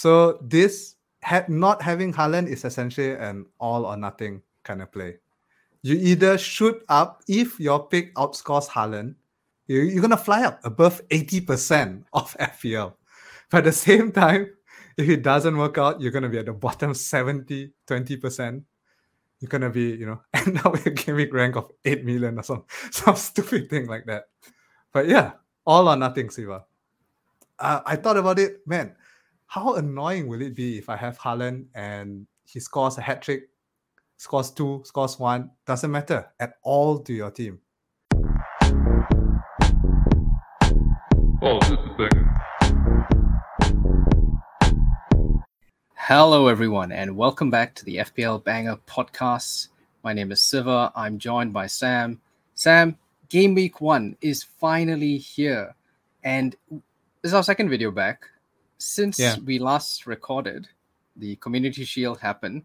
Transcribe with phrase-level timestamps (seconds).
[0.00, 5.18] So this ha- not having Haaland is essentially an all or nothing kind of play.
[5.82, 9.16] You either shoot up if your pick outscores Haaland,
[9.66, 12.94] you're, you're gonna fly up above 80% of FPL.
[13.50, 14.48] But at the same time,
[14.96, 18.62] if it doesn't work out, you're gonna be at the bottom 70, 20%.
[19.40, 22.42] You're gonna be, you know, end up with a gaming rank of 8 million or
[22.42, 24.28] some some stupid thing like that.
[24.94, 25.32] But yeah,
[25.66, 26.64] all or nothing, Siva.
[27.58, 28.96] Uh, I thought about it, man.
[29.52, 33.48] How annoying will it be if I have Haaland and he scores a hat trick,
[34.16, 37.58] scores two, scores one, doesn't matter at all to your team.
[41.42, 42.30] Oh, just a second.
[45.96, 49.66] Hello, everyone, and welcome back to the FPL Banger podcast.
[50.04, 50.92] My name is Siva.
[50.94, 52.20] I'm joined by Sam.
[52.54, 52.96] Sam,
[53.28, 55.74] Game Week 1 is finally here,
[56.22, 56.80] and this
[57.24, 58.28] is our second video back.
[58.80, 59.36] Since Yeah.
[59.44, 60.66] we last recorded,
[61.14, 62.64] the Community Shield happened.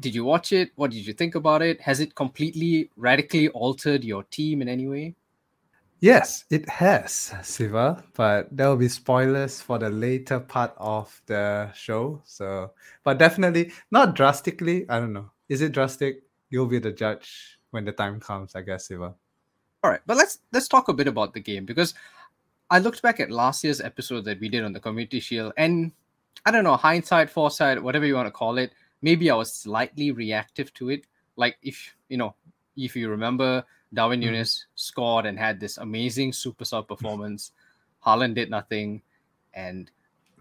[0.00, 0.72] Did you watch it?
[0.74, 1.80] What did you think about it?
[1.80, 5.14] Has it completely, radically altered your team in any way?
[6.00, 11.72] Yes, it has, Siva, but there will be spoilers for the later part of the
[11.72, 12.20] show.
[12.24, 12.72] So,
[13.04, 14.84] but definitely not drastically.
[14.90, 15.30] I don't know.
[15.48, 16.24] Is it drastic?
[16.50, 19.14] You'll be the judge when the time comes, I guess, Siva.
[19.84, 21.94] All right, but let's let's talk a bit about the game because
[22.70, 25.92] I looked back at last year's episode that we did on the Community Shield, and
[26.44, 28.72] I don't know, hindsight, foresight, whatever you want to call it,
[29.02, 31.04] maybe I was slightly reactive to it.
[31.36, 32.34] Like if you know,
[32.76, 34.32] if you remember, Darwin Mhm.
[34.32, 37.52] Nunes scored and had this amazing super sub performance.
[38.04, 39.02] Haaland did nothing,
[39.54, 39.90] and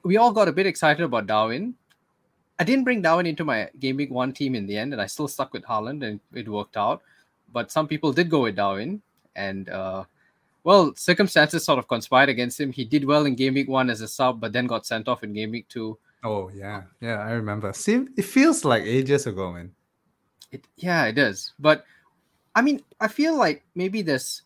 [0.03, 1.75] we all got a bit excited about Darwin.
[2.57, 5.05] I didn't bring Darwin into my Game Week One team in the end, and I
[5.07, 7.03] still stuck with Haaland, and it worked out.
[7.51, 9.01] But some people did go with Darwin,
[9.35, 10.05] and uh,
[10.65, 12.71] well, circumstances sort of conspired against him.
[12.71, 15.23] He did well in Game Week One as a sub, but then got sent off
[15.23, 15.97] in Game Week Two.
[16.23, 17.71] Oh yeah, yeah, I remember.
[17.71, 19.71] Seem it feels like ages ago, man.
[20.51, 21.53] It, yeah, it does.
[21.59, 21.85] But
[22.55, 24.41] I mean, I feel like maybe this.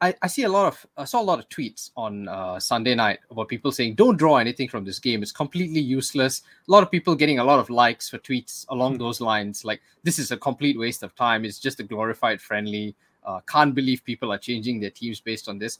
[0.00, 2.94] I, I see a lot of I saw a lot of tweets on uh, Sunday
[2.94, 5.24] night about people saying don't draw anything from this game.
[5.24, 6.42] It's completely useless.
[6.68, 9.80] A lot of people getting a lot of likes for tweets along those lines, like
[10.04, 11.44] this is a complete waste of time.
[11.44, 12.94] It's just a glorified friendly.
[13.24, 15.78] Uh, can't believe people are changing their teams based on this.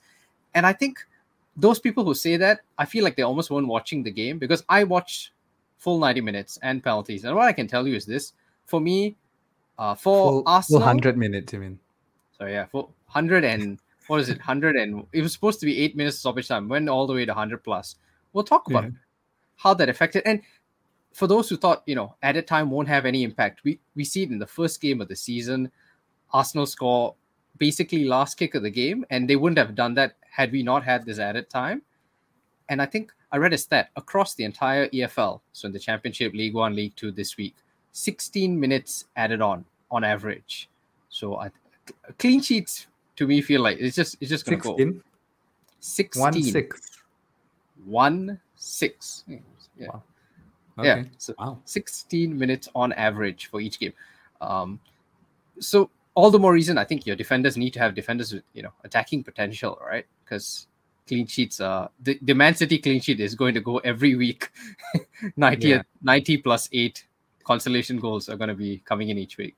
[0.54, 0.98] And I think
[1.56, 4.62] those people who say that, I feel like they almost weren't watching the game because
[4.68, 5.32] I watched
[5.78, 7.24] full 90 minutes and penalties.
[7.24, 8.32] And what I can tell you is this:
[8.66, 9.16] for me,
[9.78, 11.78] uh, for Full, Arsenal, full hundred minutes, you mean?
[12.38, 14.40] so yeah, for hundred and what is it?
[14.40, 16.68] Hundred and it was supposed to be eight minutes of stoppage time.
[16.68, 17.96] Went all the way to hundred plus.
[18.32, 18.90] We'll talk about Yeah.
[19.56, 20.22] how that affected.
[20.26, 20.42] And
[21.12, 24.22] for those who thought you know added time won't have any impact, we we see
[24.22, 25.70] it in the first game of the season.
[26.32, 27.14] Arsenal score
[27.58, 30.84] basically last kick of the game, and they wouldn't have done that had we not
[30.84, 31.82] had this added time.
[32.68, 36.32] And I think I read a stat across the entire EFL, so in the Championship,
[36.32, 37.54] League One, League Two this week,
[37.92, 40.68] 16 minutes added on on average.
[41.10, 41.50] So I
[42.18, 42.86] clean sheets
[43.16, 45.02] to me feel like it's just it's just gonna go 16?
[45.80, 47.02] 16 One six.
[47.84, 49.24] one six
[49.76, 50.02] yeah Wow.
[50.84, 51.58] yeah so Wow.
[51.64, 53.92] 16 minutes on average for each game
[54.40, 54.78] um
[55.58, 58.62] so all the more reason i think your defenders need to have defenders with you
[58.62, 60.66] know attacking potential right because
[61.06, 64.50] clean sheets uh the, the man city clean sheet is going to go every week
[65.36, 65.82] 90 Yeah.
[66.02, 67.04] 90 plus 8
[67.44, 69.56] consolation goals are going to be coming in each week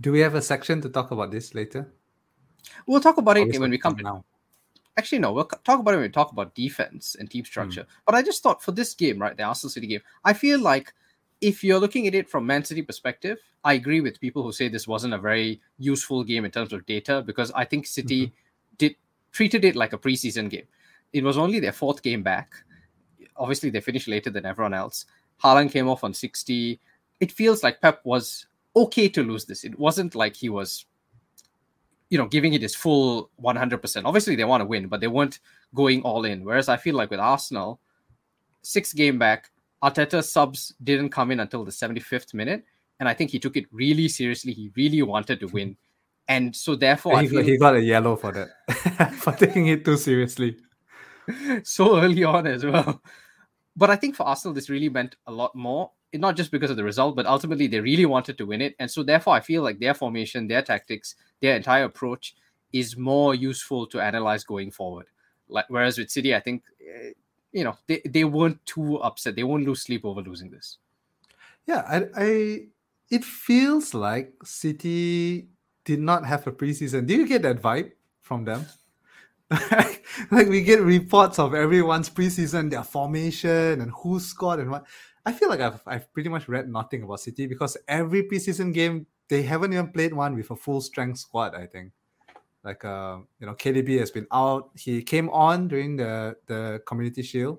[0.00, 1.88] Do we have a section to talk about this later?
[2.86, 4.24] we'll talk about it when we come now.
[4.96, 8.14] actually no we'll talk about it when we talk about defense and team structure but
[8.14, 10.94] i just thought for this game right the arsenal city game i feel like
[11.40, 14.68] if you're looking at it from man city perspective i agree with people who say
[14.68, 18.34] this wasn't a very useful game in terms of data because i think city mm-hmm.
[18.78, 18.96] did
[19.34, 20.66] treated it like a preseason game.
[21.12, 22.54] It was only their fourth game back.
[23.36, 25.06] Obviously they finished later than everyone else.
[25.42, 26.80] Haaland came off on 60
[27.20, 29.64] it feels like pep was okay to lose this.
[29.64, 30.86] It wasn't like he was
[32.10, 34.02] you know, giving it his full 100%.
[34.04, 35.40] Obviously, they want to win, but they weren't
[35.74, 36.44] going all in.
[36.44, 37.80] Whereas I feel like with Arsenal,
[38.62, 39.50] six game back,
[39.84, 42.64] Arteta's subs didn't come in until the 75th minute.
[43.00, 44.52] And I think he took it really seriously.
[44.52, 45.76] He really wanted to win.
[46.26, 49.66] And so, therefore, I he, feel got, he got a yellow for that for taking
[49.66, 50.56] it too seriously.
[51.64, 53.02] so early on as well.
[53.76, 55.90] But I think for Arsenal, this really meant a lot more.
[56.14, 58.76] Not just because of the result, but ultimately they really wanted to win it.
[58.78, 62.36] And so, therefore, I feel like their formation, their tactics, their entire approach
[62.72, 65.06] is more useful to analyze going forward.
[65.48, 67.10] Like whereas with City, I think eh,
[67.54, 69.36] you know they, they weren't too upset.
[69.36, 70.78] They won't lose sleep over losing this.
[71.66, 72.60] Yeah, I, I
[73.10, 75.48] it feels like City
[75.84, 77.06] did not have a preseason.
[77.06, 78.66] Do you get that vibe from them?
[79.70, 84.84] like we get reports of everyone's preseason, their formation and who scored and what.
[85.24, 89.06] I feel like I've I've pretty much read nothing about City because every preseason game
[89.28, 91.54] they haven't even played one with a full strength squad.
[91.54, 91.92] I think,
[92.64, 94.70] like uh, you know, KDB has been out.
[94.76, 97.58] He came on during the the Community Shield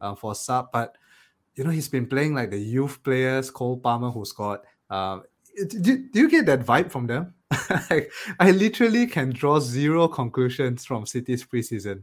[0.00, 0.96] uh, for sub, but
[1.54, 4.60] you know he's been playing like the youth players, Cole Palmer, who scored.
[4.90, 5.20] Uh,
[5.68, 7.34] do, do you get that vibe from them?
[7.50, 8.06] I,
[8.40, 12.02] I literally can draw zero conclusions from City's preseason.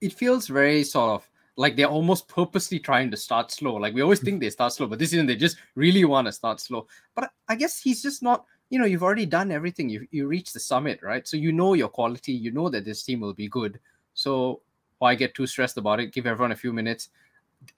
[0.00, 3.74] It feels very sort of like they're almost purposely trying to start slow.
[3.76, 6.32] Like we always think they start slow, but this season they just really want to
[6.32, 6.86] start slow.
[7.14, 8.44] But I guess he's just not.
[8.70, 9.88] You know, you've already done everything.
[9.88, 11.26] You you reached the summit, right?
[11.28, 12.32] So you know your quality.
[12.32, 13.78] You know that this team will be good.
[14.14, 14.60] So
[14.98, 16.12] why get too stressed about it?
[16.12, 17.10] Give everyone a few minutes.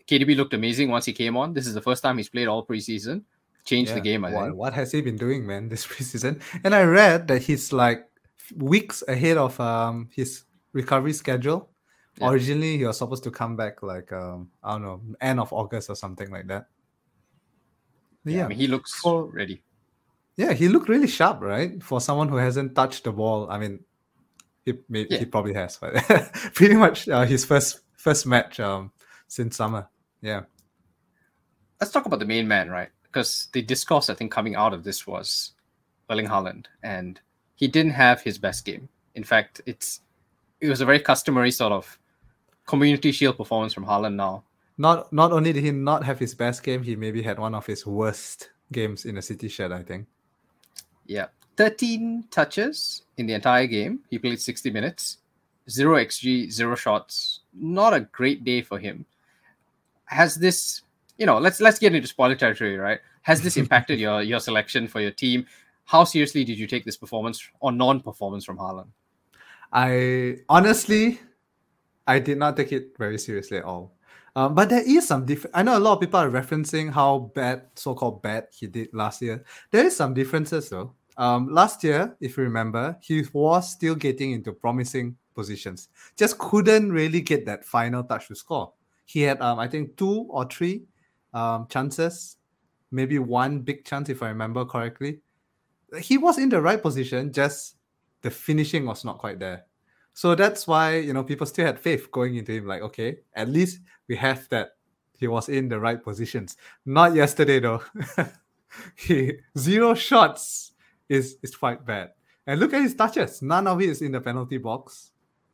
[0.07, 1.53] KDB looked amazing once he came on.
[1.55, 3.23] This is the first time he's played all preseason.
[3.65, 4.57] Changed the game, I what, think.
[4.57, 6.41] what has he been doing, man, this preseason?
[6.63, 8.07] And I read that he's like
[8.57, 11.69] weeks ahead of um his recovery schedule.
[12.21, 12.31] Yeah.
[12.31, 15.91] Originally, he was supposed to come back like um I don't know end of August
[15.91, 16.69] or something like that.
[18.25, 19.63] Yeah, Yeah, I mean, he looks For- ready.
[20.37, 21.83] Yeah, he looked really sharp, right?
[21.83, 23.51] For someone who hasn't touched the ball.
[23.51, 23.81] I mean,
[24.65, 25.19] he may, Yeah.
[25.19, 25.95] he probably has, but
[26.55, 28.93] pretty much uh, his first first match um
[29.29, 29.89] since summer.
[30.23, 30.43] Yeah.
[31.81, 32.89] Let's talk about the main man, right?
[33.03, 35.53] Because the discourse I think coming out of this was
[36.11, 37.21] Erling Haaland, and
[37.55, 38.89] he didn't have his best game.
[39.15, 40.01] In fact, it's
[40.61, 41.99] it was a very customary sort of
[42.67, 44.45] community shield performance from Haaland now.
[44.79, 47.67] Not not only did he not have his best game, he maybe had one of
[47.67, 49.73] his worst games in a City shirt.
[49.73, 50.07] I think.
[51.07, 51.27] Yeah.
[51.57, 54.01] 13 touches in the entire game.
[54.11, 55.19] He played 60 minutes.
[55.69, 57.41] Zero XG, zero shots.
[57.55, 59.05] Not a great day for him.
[60.05, 60.83] Has this,
[61.19, 63.01] you know, let's let's get into spoiler territory, right?
[63.23, 65.47] Has this impacted your your selection for your team?
[65.85, 68.89] How seriously did you take this performance or non-performance from Haaland?
[69.73, 71.21] I honestly,
[72.07, 73.96] I did not take it very seriously at all.
[74.37, 75.47] Um, but there is some diff.
[75.55, 79.23] I know a lot of people are referencing how bad, so-called bad, he did last
[79.23, 79.43] year.
[79.71, 80.93] There is some differences though.
[81.17, 85.89] Um, last year, if you remember, he was still getting into promising positions.
[86.19, 88.75] Just couldn't really get that final touch to score.
[89.07, 90.83] He had, um, I think, two or three
[91.33, 92.37] um, chances,
[92.91, 95.21] maybe one big chance if I remember correctly.
[95.99, 97.77] He was in the right position, just
[98.21, 99.65] the finishing was not quite there.
[100.17, 102.67] So that's why you know people still had faith going into him.
[102.67, 104.71] Like, okay, at least we have that.
[105.19, 106.57] He was in the right positions.
[106.85, 107.83] Not yesterday though.
[108.97, 110.73] he zero shots
[111.09, 112.11] is is quite bad.
[112.47, 113.43] And look at his touches.
[113.43, 115.11] None of it is in the penalty box.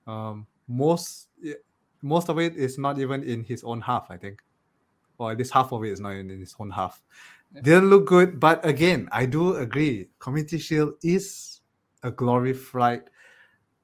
[0.06, 1.28] Um, most
[2.02, 4.10] most of it is not even in his own half.
[4.10, 4.43] I think,
[5.19, 7.02] or at least half of it is not in his own half.
[7.62, 10.08] Didn't look good, but again, I do agree.
[10.19, 11.60] Community Shield is
[12.02, 13.10] a glorified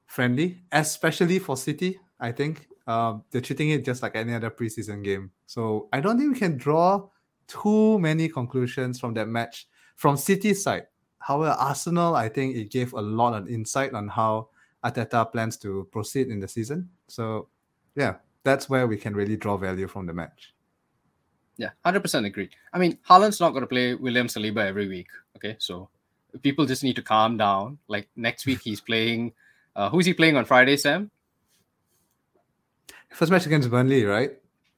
[0.07, 1.99] friendly, especially for City.
[2.19, 5.29] I think um, they're treating it just like any other preseason game.
[5.45, 7.07] So I don't think we can draw
[7.47, 10.87] too many conclusions from that match from City's side.
[11.19, 14.49] However, Arsenal, I think it gave a lot of insight on how
[14.83, 16.89] Arteta plans to proceed in the season.
[17.07, 17.49] So
[17.95, 20.55] yeah, that's where we can really draw value from the match.
[21.57, 22.49] Yeah, hundred percent agree.
[22.73, 25.09] I mean, Haaland's not going to play William Saliba every week.
[25.35, 25.89] Okay, so
[26.41, 27.77] people just need to calm down.
[27.87, 29.33] Like next week, he's playing.
[29.75, 31.11] Uh, who's he playing on Friday, Sam?
[33.11, 34.31] First match against Burnley, right?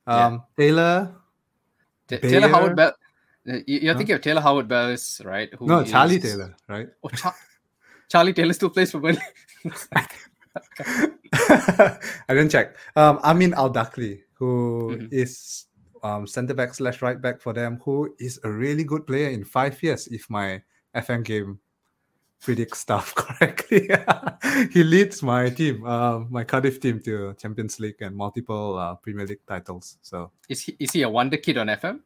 [0.08, 0.26] Yeah.
[0.28, 1.16] Um, Taylor.
[2.08, 2.94] Ta- Taylor Howard Bell.
[3.46, 3.98] You- You're Huh?
[3.98, 5.52] thinking of Taylor Harwood-Bellis, right?
[5.56, 6.90] Who No, Charlie is- Taylor, right?
[7.04, 7.36] Oh, Cha-
[8.10, 9.22] Charlie Taylor still plays for Burnley.
[11.34, 11.98] I
[12.30, 12.76] didn't check.
[12.96, 15.66] Um, Ameen Al-Dakhil, who is
[16.04, 16.08] Mhm.
[16.08, 19.44] um, centre back slash right back for them, who is a really good player in
[19.44, 20.62] five years, if my
[20.96, 21.60] FM game
[22.42, 23.90] predicts stuff correctly.
[24.74, 29.26] he leads my team, uh, my Cardiff team, to Champions League and multiple uh, Premier
[29.26, 29.98] League titles.
[30.02, 32.02] So, is he is he a wonder kid on FM?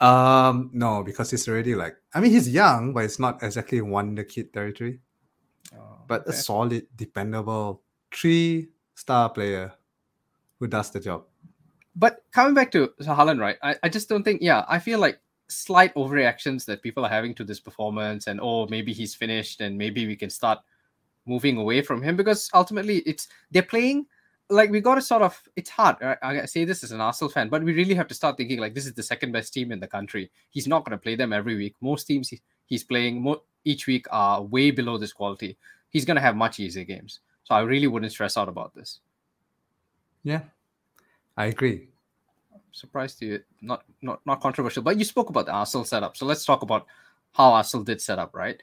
[0.00, 4.24] um, no, because he's already like, I mean, he's young, but it's not exactly wonder
[4.24, 5.00] kid territory.
[6.06, 9.72] but a solid, dependable three star player
[10.58, 11.24] who does the job.
[11.94, 13.56] But coming back to Haaland, right?
[13.62, 14.40] I, I just don't think.
[14.40, 18.66] Yeah, I feel like slight overreactions that people are having to this performance, and oh,
[18.68, 20.58] maybe he's finished, and maybe we can start
[21.26, 24.06] moving away from him because ultimately it's they're playing
[24.50, 26.16] like we got to sort of it's hard right?
[26.22, 28.74] i say this as an arsenal fan but we really have to start thinking like
[28.74, 30.30] this is the second best team in the country.
[30.50, 31.74] He's not going to play them every week.
[31.80, 35.58] Most teams he, he's playing mo- each week are way below this quality.
[35.90, 37.20] He's going to have much easier games.
[37.44, 39.00] So i really wouldn't stress out about this.
[40.22, 40.42] Yeah,
[41.36, 41.88] I agree.
[42.78, 46.44] Surprised you not not not controversial but you spoke about the arsenal setup so let's
[46.44, 46.86] talk about
[47.32, 48.62] how arsenal did set up right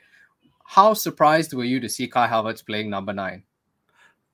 [0.66, 3.44] how surprised were you to see kai havertz playing number nine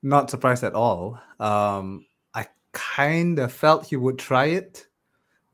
[0.02, 1.18] Not surprised at all.
[1.38, 4.86] Um, I kind of felt he would try it.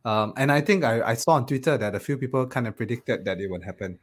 [0.05, 2.77] Um, and I think I, I saw on Twitter that a few people kind of
[2.77, 3.99] predicted that it would happen.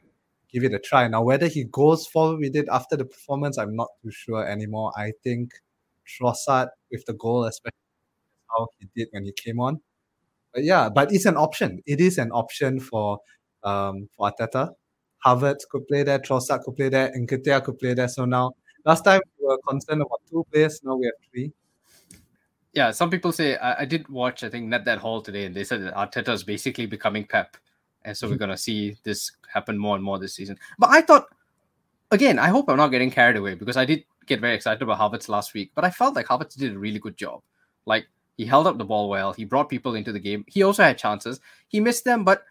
[0.52, 1.08] Give it a try.
[1.08, 4.92] Now, whether he goes forward with it after the performance, I'm not too sure anymore.
[4.98, 5.52] I think
[6.06, 7.74] Trossard with the goal, especially
[8.56, 9.82] how he did when he came on.
[10.56, 11.84] But yeah, but it's an option.
[11.86, 13.20] It is an option for
[13.64, 14.72] um for Arteta.
[15.26, 18.08] Havertz could play there, Trossard could play there, and Nketiah could play there.
[18.08, 18.54] So now,
[18.86, 20.80] last time we were concerned about two players.
[20.84, 21.52] Now we have three.
[22.74, 24.44] Yeah, some people say I, I did watch.
[24.44, 27.58] I think Net that Hall today, and they said that Arteta is basically becoming Pep,
[28.06, 30.58] and so we're gonna see this happen more and more this season.
[30.80, 31.26] But I thought,
[32.12, 35.00] again, I hope I'm not getting carried away because I did get very excited about
[35.00, 37.42] Havertz last week, but I felt like Havertz did a really good job.
[37.86, 39.34] Like he held up the ball well.
[39.34, 40.46] He brought people into the game.
[40.48, 41.40] He also had chances.
[41.68, 42.44] He missed them, but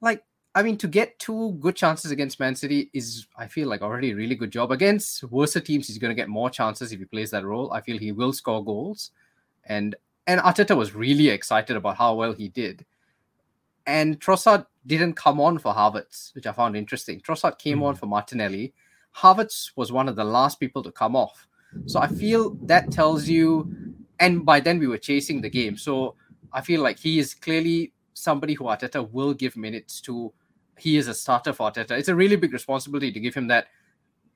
[0.00, 0.22] like
[0.54, 4.10] I mean, to get two good chances against Man City is, I feel like, already
[4.10, 4.72] a really good job.
[4.72, 7.72] Against worse teams, he's going to get more chances if he plays that role.
[7.72, 9.12] I feel he will score goals,
[9.64, 9.94] and
[10.26, 12.84] and Arteta was really excited about how well he did.
[13.86, 17.20] And Trossard didn't come on for Havertz, which I found interesting.
[17.20, 17.84] Trossard came mm.
[17.84, 18.74] on for Martinelli.
[19.16, 21.46] Havertz was one of the last people to come off.
[21.86, 23.72] So I feel that tells you,
[24.20, 25.76] and by then we were chasing the game.
[25.76, 26.14] So
[26.52, 30.32] I feel like he is clearly somebody who Arteta will give minutes to.
[30.78, 31.92] He is a starter for Arteta.
[31.92, 33.66] It's a really big responsibility to give him that.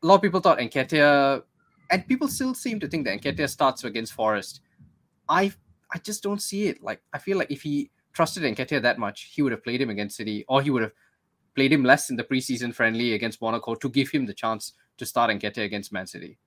[0.03, 1.43] A lot of people thought Nketiah,
[1.91, 4.61] and people still seem to think that Nketiah starts against Forest.
[5.29, 5.53] I
[5.93, 6.83] I just don't see it.
[6.83, 9.91] Like I feel like if he trusted Nketiah that much, he would have played him
[9.91, 10.93] against City, or he would have
[11.55, 15.07] played him less in the preseason friendly against Monaco to give him the chance to
[15.07, 16.39] start Nketiah against Man City.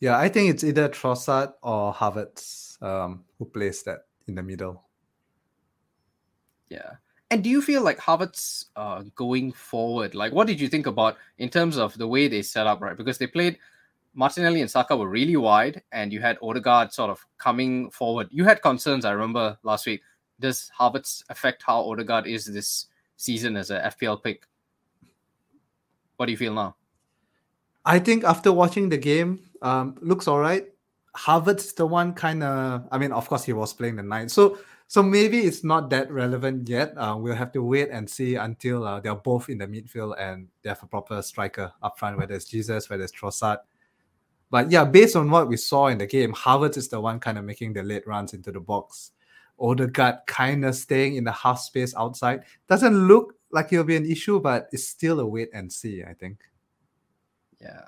[0.00, 4.82] Yeah, I think it's either Trossard or Havertz um, who plays that in the middle.
[6.68, 6.92] Yeah.
[7.30, 10.14] And do you feel like Havertz uh, going forward?
[10.14, 12.96] Like, what did you think about in terms of the way they set up, right?
[12.96, 13.58] Because they played
[14.14, 18.28] Martinelli and Saka were really wide, and you had Odegaard sort of coming forward.
[18.30, 20.02] You had concerns, I remember last week.
[20.40, 24.46] Does Havertz affect how Odegaard is this season as a FPL pick?
[26.16, 26.74] What do you feel now?
[27.84, 30.66] I think after watching the game, um, looks all right.
[31.16, 32.86] Havertz the one kind of.
[32.92, 34.58] I mean, of course, he was playing the nine, so
[34.90, 36.94] so maybe it's not that relevant yet.
[36.96, 40.48] Uh, we'll have to wait and see until uh, they're both in the midfield and
[40.62, 43.58] they have a proper striker up front, whether it's Jesus, whether it's Trossard.
[44.50, 47.38] But yeah, based on what we saw in the game, Havertz is the one kind
[47.38, 49.12] of making the late runs into the box.
[49.60, 52.42] Odegaard kind of staying in the half space outside.
[52.68, 56.14] Doesn't look like it'll be an issue, but it's still a wait and see, I
[56.14, 56.40] think.
[57.60, 57.82] Yeah.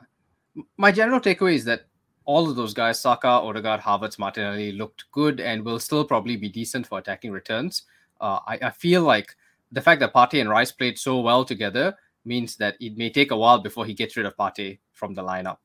[0.77, 1.87] My general takeaway is that
[2.25, 6.49] all of those guys, Saka, Odegaard, Havertz, Martinelli, looked good and will still probably be
[6.49, 7.83] decent for attacking returns.
[8.21, 9.35] Uh, I, I, feel like
[9.73, 13.33] the fact that Partey and Rice played so well together means that it may take
[13.33, 15.59] a while before he gets rid of Partey from the lineup.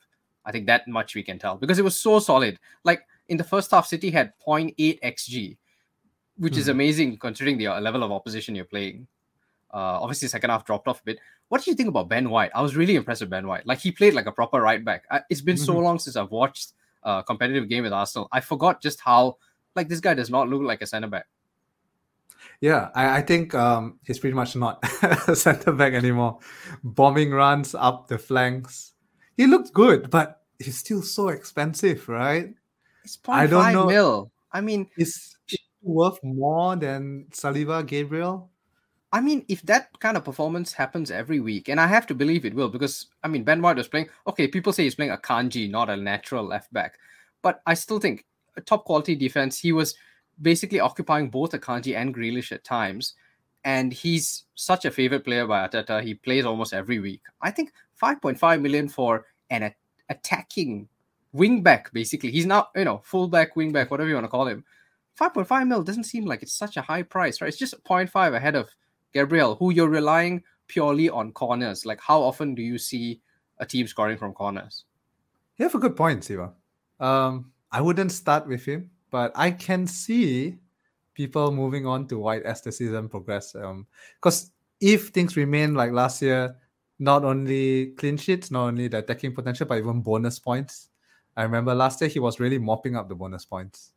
[0.46, 2.58] I think that much we can tell because it was so solid.
[2.84, 5.58] Like in the first half, City had 0.8 xg,
[6.38, 6.58] which mm.
[6.58, 6.72] is hmm.
[6.72, 9.08] amazing considering the uh, level of opposition you're playing.
[9.74, 11.20] Uh, obviously, second half dropped off a bit.
[11.50, 12.52] What do you think about Ben White?
[12.56, 13.66] I was really impressed with Ben White.
[13.66, 15.04] Like he played like a proper right back.
[15.12, 15.66] I, it's been mm-hmm.
[15.66, 18.28] so long since I've watched a competitive game with Arsenal.
[18.32, 19.38] I forgot just how
[19.76, 21.28] like this guy does not look like a centre back.
[22.60, 24.84] Yeah, I, I think um, he's pretty much not
[25.28, 26.40] a centre back anymore.
[26.84, 28.94] Bombing runs up the flanks.
[29.36, 32.54] He looked good, but he's still so expensive, right?
[33.04, 33.38] It's 0.
[33.38, 33.86] I don't know.
[33.86, 34.32] mil.
[34.52, 35.38] I mean, is
[35.82, 38.50] worth more than Saliba Gabriel?
[39.18, 42.46] I mean, if that kind of performance happens every week, and I have to believe
[42.46, 44.10] it will, because I mean, Ben White was playing.
[44.28, 47.00] Okay, people say he's playing Akanji, not a natural left back,
[47.42, 48.26] but I still think
[48.58, 49.58] a top quality defense.
[49.58, 49.96] He was
[50.40, 53.16] basically occupying both Akanji and Grealish at times,
[53.64, 56.04] and he's such a favorite player by Arteta.
[56.04, 57.22] He plays almost every week.
[57.42, 59.74] I think 5.5 million for an
[60.10, 60.90] attacking
[61.36, 62.30] wingback, basically.
[62.30, 64.64] He's now you know full fullback, wingback, whatever you want to call him.
[65.20, 67.48] 5.5 mil doesn't seem like it's such a high price, right?
[67.48, 68.70] It's just 0.5 ahead of
[69.14, 71.86] Gabriel, who you're relying purely on corners.
[71.86, 73.22] Like, how often do you see
[73.60, 74.86] a team scoring from corners?
[75.58, 76.54] You have a good point, Siva.
[77.00, 80.58] Um, I wouldn't start with him, but I can see
[81.14, 83.64] people moving on to White as the season progresses.
[84.16, 86.56] Because um, if things remain like last year,
[87.00, 90.90] not only clean sheets, not only the attacking potential, but even bonus points.
[91.36, 93.92] I remember last year he was really mopping up the bonus points.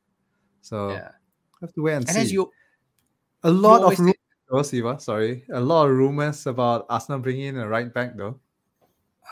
[0.60, 1.10] So yeah.
[1.60, 2.34] have to wait and, and see.
[2.34, 2.50] You,
[3.42, 4.12] a lot of room
[4.50, 5.44] Oh, Siva, sorry.
[5.52, 8.40] A lot of rumors about Arsenal bringing in a right back, though.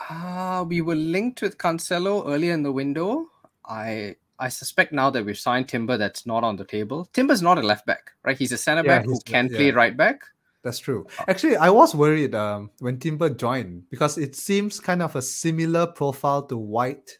[0.09, 3.27] Uh, we were linked with Cancelo earlier in the window.
[3.65, 7.09] I I suspect now that we've signed Timber, that's not on the table.
[7.11, 8.37] Timber's not a left back, right?
[8.37, 9.57] He's a center back yeah, who can yeah.
[9.57, 10.21] play right back.
[10.63, 11.05] That's true.
[11.19, 15.21] Uh, Actually, I was worried um, when Timber joined because it seems kind of a
[15.21, 17.19] similar profile to White.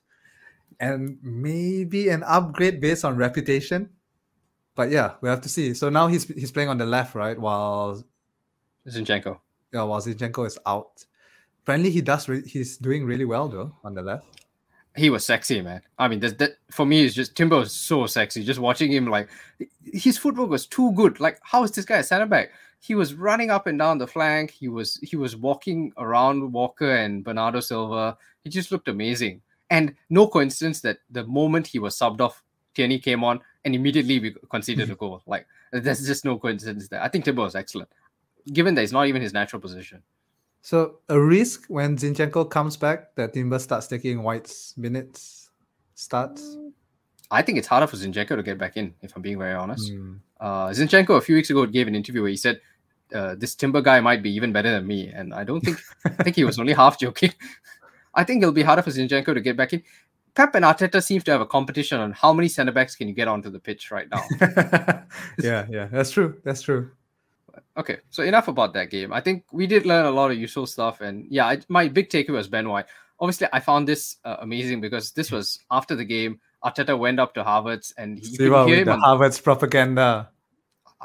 [0.79, 3.89] and maybe an upgrade based on reputation.
[4.79, 5.73] But yeah, we have to see.
[5.73, 7.37] So now he's he's playing on the left, right?
[7.37, 8.01] While
[8.87, 9.37] Zinchenko.
[9.73, 11.03] yeah, while Zinchenko is out.
[11.63, 12.29] Apparently, he does.
[12.29, 14.45] Re- he's doing really well though on the left.
[14.95, 15.81] He was sexy, man.
[15.97, 18.41] I mean, that, that for me is just Timber was so sexy.
[18.41, 19.27] Just watching him, like
[19.83, 21.19] his footwork was too good.
[21.19, 22.51] Like, how is this guy a center back?
[22.79, 24.49] He was running up and down the flank.
[24.49, 28.17] He was he was walking around Walker and Bernardo Silva.
[28.45, 29.41] He just looked amazing.
[29.71, 32.41] And no coincidence that the moment he was subbed off,
[32.75, 35.21] Tierney came on and immediately we conceded a goal.
[35.25, 37.01] Like, there's just no coincidence there.
[37.01, 37.89] I think Timber was excellent,
[38.51, 40.03] given that it's not even his natural position.
[40.61, 45.49] So a risk when Zinchenko comes back that Timber starts taking White's minutes
[45.95, 46.57] starts.
[47.31, 49.91] I think it's harder for Zinchenko to get back in, if I'm being very honest.
[49.91, 50.15] Hmm.
[50.39, 52.59] Uh, Zinchenko a few weeks ago gave an interview where he said,
[53.13, 56.23] uh, "This Timber guy might be even better than me," and I don't think I
[56.23, 57.33] think he was only half joking.
[58.15, 59.83] I think it'll be harder for Zinchenko to get back in.
[60.35, 63.13] Pep and Arteta seems to have a competition on how many centre backs can you
[63.13, 64.23] get onto the pitch right now.
[65.41, 66.39] yeah, yeah, that's true.
[66.43, 66.91] That's true.
[67.77, 69.11] okay, so enough about that game.
[69.13, 72.09] I think we did learn a lot of useful stuff, and yeah, I, my big
[72.09, 72.85] takeaway was Ben White.
[73.19, 76.39] Obviously, I found this uh, amazing because this was after the game.
[76.63, 80.29] Arteta went up to Havertz and he See hear him the on Havertz propaganda.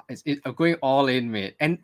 [0.09, 1.54] it's it, uh, going all in, mate.
[1.61, 1.78] And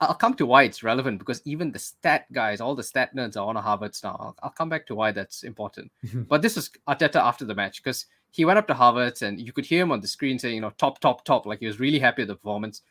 [0.00, 3.36] I'll come to why it's relevant because even the stat guys, all the stat nerds
[3.36, 4.16] are on a Havertz now.
[4.20, 5.90] I'll, I'll come back to why that's important.
[6.28, 9.52] but this was Arteta after the match because he went up to Havertz and you
[9.52, 11.46] could hear him on the screen saying, you know, top, top, top.
[11.46, 12.82] Like he was really happy with the performance.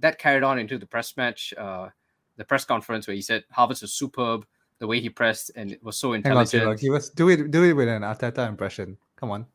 [0.00, 1.88] That carried on into the press match, uh,
[2.36, 4.46] the press conference where he said Havertz was superb,
[4.78, 6.80] the way he pressed and it was so Hang on, intelligent.
[6.80, 8.98] Give us do it do it with an Arteta impression.
[9.16, 9.46] Come on.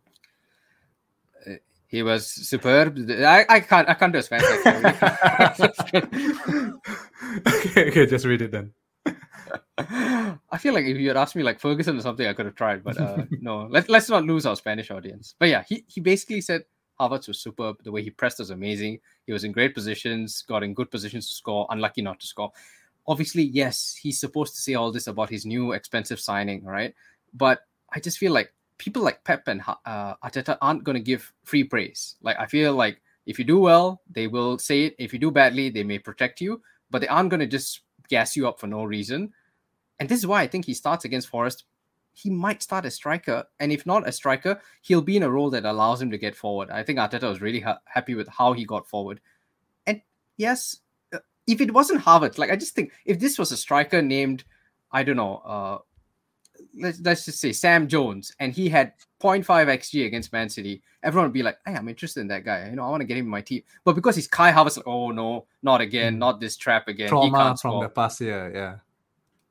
[1.87, 2.97] He was superb.
[3.09, 4.45] I, I can't I can't do a Spanish
[7.47, 8.73] okay, okay, just read it then.
[9.77, 12.55] I feel like if you had asked me like Ferguson or something, I could have
[12.55, 15.35] tried, but uh, no, let, let's not lose our Spanish audience.
[15.39, 16.63] But yeah, he, he basically said
[16.99, 17.77] Havertz was superb.
[17.83, 18.99] The way he pressed was amazing.
[19.25, 22.51] He was in great positions, got in good positions to score, unlucky not to score.
[23.07, 26.93] Obviously, yes, he's supposed to say all this about his new expensive signing, right?
[27.33, 27.61] But
[27.93, 31.63] I just feel like people like Pep and uh, Arteta aren't going to give free
[31.63, 32.15] praise.
[32.21, 34.95] Like, I feel like if you do well, they will say it.
[34.97, 38.35] If you do badly, they may protect you, but they aren't going to just gas
[38.35, 39.33] you up for no reason.
[39.99, 41.65] And this is why I think he starts against Forest.
[42.13, 45.51] He might start as striker, and if not a striker, he'll be in a role
[45.51, 46.71] that allows him to get forward.
[46.71, 49.21] I think Arteta was really ha- happy with how he got forward.
[49.85, 50.01] And
[50.35, 50.77] yes,
[51.13, 54.45] uh, if it wasn't Havertz, like I just think if this was a striker named,
[54.91, 55.77] I don't know, uh,
[56.75, 61.25] let's let's just say Sam Jones, and he had 0.5 xG against Man City, everyone
[61.29, 62.69] would be like, "Hey, I'm interested in that guy.
[62.69, 64.77] You know, I want to get him in my team." But because he's Kai Havertz,
[64.77, 66.19] like, oh no, not again, Mm.
[66.19, 67.09] not this trap again.
[67.09, 67.83] Trauma from score.
[67.83, 68.75] the past year, yeah.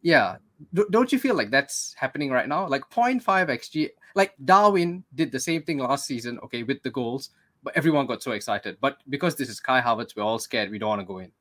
[0.03, 0.37] Yeah.
[0.73, 2.67] D- don't you feel like that's happening right now?
[2.69, 7.31] Like 0.5 xG, like Darwin did the same thing last season, okay, with the goals,
[7.63, 8.79] but everyone got so excited.
[8.81, 10.71] But because this is Kai Havertz, we're all scared.
[10.71, 11.33] We don't want to go in.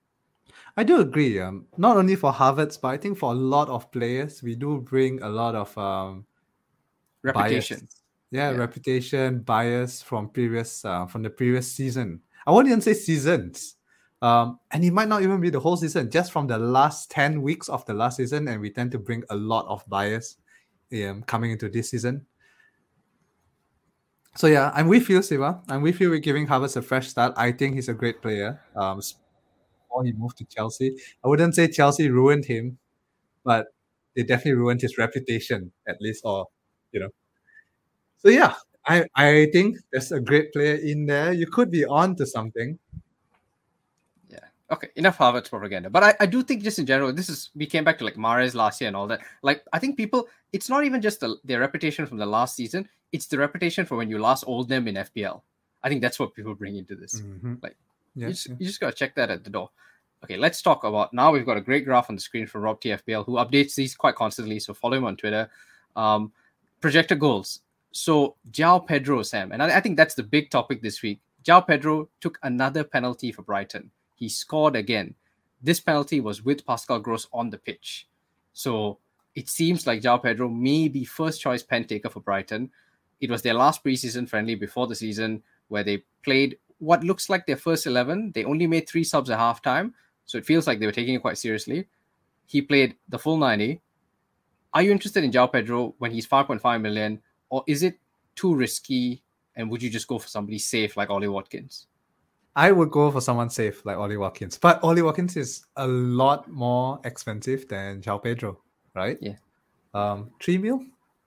[0.78, 1.40] I do agree.
[1.40, 4.80] Um, not only for Havertz, but I think for a lot of players, we do
[4.82, 6.26] bring a lot of um
[7.24, 7.80] Reputation.
[7.80, 8.02] bias.
[8.32, 8.58] Yeah, Yeah.
[8.58, 12.22] reputation bias from previous uh, from the previous season.
[12.46, 13.76] I won't even say seasons.
[14.22, 17.42] Um, and it might not even be the whole season, just from the last 10
[17.42, 20.38] weeks of the last season, and we tend to bring a lot of bias
[20.94, 22.26] um, coming into this season.
[24.36, 25.62] So yeah, I'm with you, Siva.
[25.70, 27.34] I'm with you with giving Havertz a fresh start.
[27.38, 28.60] I think he's a great player.
[28.76, 29.02] Um,
[29.96, 32.78] before he moved to Chelsea, I wouldn't say Chelsea ruined him,
[33.44, 33.68] but
[34.16, 36.48] they definitely ruined his reputation, at least, or
[36.92, 37.10] you know.
[38.18, 38.56] So yeah,
[38.86, 41.34] I I think there's a great player in there.
[41.34, 42.80] You could be on to something.
[44.30, 44.40] Yeah.
[44.72, 44.90] Okay.
[44.96, 45.90] Enough Havertz propaganda.
[45.90, 48.16] But I, I do think just in general, this is we came back to like
[48.16, 49.22] Mahrez last year and all that.
[49.42, 52.90] Like I think people, it's not even just the, their reputation from the last season.
[53.12, 55.42] It's the reputation for when you last old them in FPL.
[55.84, 57.22] I think that's what people bring into this.
[57.22, 57.62] Mhm.
[57.62, 57.78] Like,
[58.16, 58.56] yeah, you just, yeah.
[58.60, 59.70] you just got to check that at the door.
[60.24, 61.32] Okay, let's talk about now.
[61.32, 64.16] We've got a great graph on the screen from Rob TFBL, who updates these quite
[64.16, 64.60] constantly.
[64.60, 65.50] So follow him on Twitter.
[65.96, 66.32] Um,
[66.82, 67.62] projected goals.
[67.92, 71.20] So João Pedro, Sam, and I, I think that's the big topic this week.
[71.44, 73.92] João Pedro took another penalty for Brighton.
[74.16, 75.14] He scored again.
[75.62, 78.08] This penalty was with Pascal Gross on the pitch.
[78.54, 78.98] So
[79.36, 82.72] it seems like João Pedro may be first choice pen taker for Brighton.
[83.22, 87.46] It was their last preseason friendly before the season where they played what looks like
[87.46, 88.32] their first 11.
[88.34, 89.94] They only made three subs at halftime.
[90.26, 91.88] So it feels like they were taking it quite seriously.
[92.46, 93.82] He played the full 90.
[94.74, 97.22] Are you interested in João Pedro when he's 5.5 million?
[97.50, 97.98] Or is it
[98.36, 99.24] too risky?
[99.56, 101.88] And would you just go for somebody safe like Ollie Watkins?
[102.56, 106.50] I would go for someone safe like Ollie Watkins, but Ollie Watkins is a lot
[106.50, 108.62] more expensive than João Pedro,
[108.96, 109.18] right?
[109.20, 109.36] Yeah.
[109.94, 110.82] Um, three mil,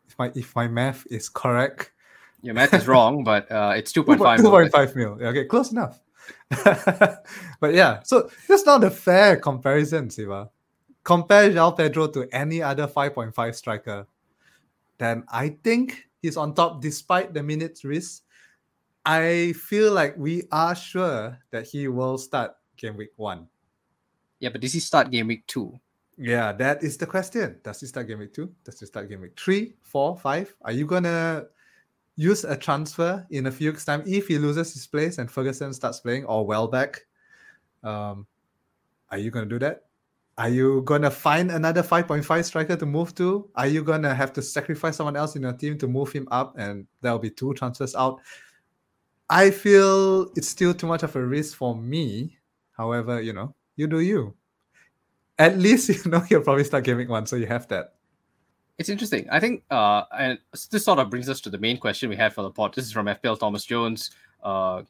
[0.07, 1.93] if my if my math is correct.
[2.43, 4.51] Your math is wrong, but uh, it's 2.5 Two million.
[4.51, 5.19] point five mil.
[5.21, 6.01] Okay, close enough.
[7.61, 10.51] but yeah, so that's not a fair comparison, Siva.
[11.05, 14.07] Compare João Pedro to any other 5.5 striker.
[14.99, 18.23] Then I think he's on top despite the minutes risk.
[19.07, 23.47] I feel like we are sure that he will start game week one.
[24.39, 25.79] Yeah, but does he start game week two?
[26.19, 27.59] Yeah, that is the question.
[27.63, 28.53] Does he start game week two?
[28.65, 30.55] Does he start game week three, four, five?
[30.63, 31.47] Are you gonna
[32.19, 35.73] use a transfer in a few weeks' time if he loses his place and Ferguson
[35.73, 37.07] starts playing or Welbeck?
[37.85, 38.27] Um,
[39.13, 39.85] are you gonna do that?
[40.37, 43.49] Are you gonna find another 5.5 striker to move to?
[43.55, 46.59] Are you gonna have to sacrifice someone else in your team to move him up
[46.59, 48.21] and there'll be two transfers out?
[49.31, 52.37] I feel it's still too much of a risk for me.
[52.77, 54.35] However, you know, you do you.
[55.39, 57.95] At least you know you'll probably start giving one, so you have that.
[58.79, 59.29] It's interesting.
[59.31, 60.39] I think, uh, and
[60.71, 62.75] this sort of brings us to the main question we had for the pod.
[62.75, 64.13] This is from FPL Thomas Jones,
[64.43, 64.83] uh,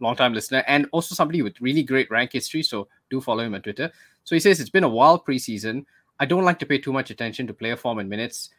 [0.00, 2.64] longtime listener, and also somebody with really great rank history.
[2.64, 3.92] So do follow him on Twitter.
[4.24, 5.86] So he says it's been a wild preseason.
[6.18, 8.50] I don't like to pay too much attention to player form and minutes.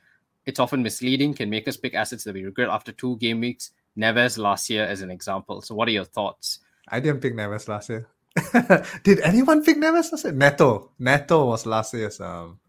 [0.45, 3.71] It's often misleading, can make us pick assets that we regret after two game weeks.
[3.97, 5.61] Neves last year, as an example.
[5.61, 6.59] So, what are your thoughts?
[6.87, 8.07] I didn't pick Neves last year.
[9.03, 10.33] Did anyone pick Neves last year?
[10.33, 10.91] Neto.
[10.99, 12.21] Neto was last year's.
[12.21, 12.59] Um,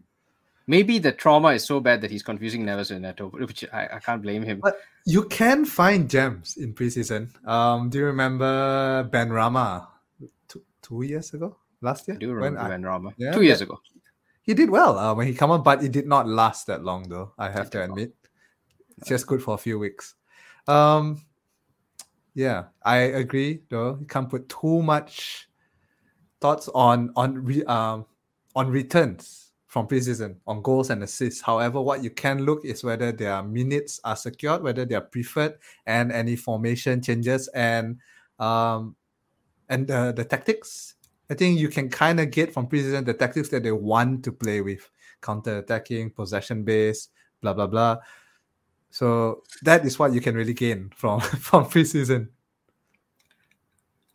[0.69, 3.99] Maybe the trauma is so bad that he's confusing Neves with Neto, which I, I
[3.99, 4.59] can't blame him.
[4.61, 7.21] but you can find gems in preseason.
[7.47, 9.87] Um, do you remember Benrahma
[10.47, 11.57] two, two years ago?
[11.81, 12.17] Last year?
[12.17, 13.13] I do When remember I- Benrahma.
[13.17, 13.79] Yeah, Two years ago.
[14.43, 17.09] he did well uh, when he came on, but it did not last that long
[17.09, 17.33] though.
[17.39, 18.13] I have to admit,
[18.99, 20.13] it's just good for a few weeks.
[20.67, 21.25] Um,
[22.35, 23.97] yeah, I agree though.
[23.99, 25.49] You can't put too much
[26.39, 28.05] thoughts on on re, um
[28.55, 31.41] on returns from preseason on goals and assists.
[31.41, 35.59] However, what you can look is whether their minutes are secured, whether they are preferred,
[35.85, 37.99] and any formation changes and
[38.39, 38.95] um
[39.69, 40.95] and the, the tactics.
[41.29, 44.31] I think you can kind of get from preseason the tactics that they want to
[44.31, 44.89] play with
[45.21, 47.97] counter attacking, possession based, blah blah blah.
[48.89, 52.29] So that is what you can really gain from from preseason.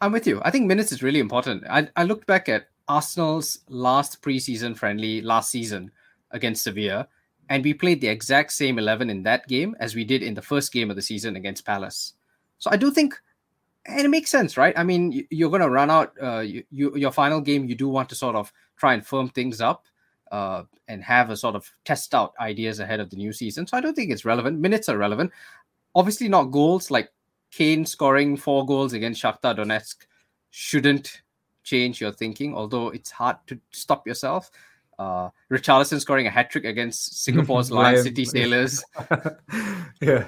[0.01, 0.43] I'm with you.
[0.45, 1.63] I think minutes is really important.
[1.71, 5.91] I, I looked back at Arsenal's last preseason friendly last season
[6.31, 7.09] against Sevilla,
[7.49, 10.43] and we played the exact same 11 in that game as we did in the
[10.43, 12.15] first game of the season against Palace.
[12.59, 13.15] So I do think,
[13.87, 14.77] and it makes sense, right?
[14.79, 17.67] I mean, you- you're going to run out uh, you, you, your final game.
[17.67, 19.87] You do want to sort of try and firm things up
[20.33, 23.67] uh, and have a sort of test out ideas ahead of the new season.
[23.67, 24.59] So I don't think it's relevant.
[24.59, 25.31] Minutes are relevant.
[25.95, 27.11] Obviously, not goals like
[27.51, 30.07] Kane scoring four goals against Shakhtar Donetsk
[30.51, 31.21] shouldn't
[31.65, 34.51] change your thinking, although it's hard to stop yourself.
[34.99, 38.85] Uh, Richarlison scoring a hat trick against Singapore's Lion City Sailors.
[40.01, 40.27] yeah.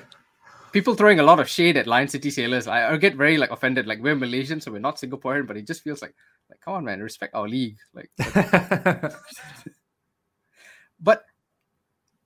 [0.73, 2.67] People throwing a lot of shade at Lion City Sailors.
[2.67, 3.87] I, I get very like offended.
[3.87, 6.15] Like we're Malaysian, so we're not Singaporean, but it just feels like,
[6.51, 7.79] like come on, man, respect our league.
[7.95, 8.11] Like,
[11.01, 11.25] but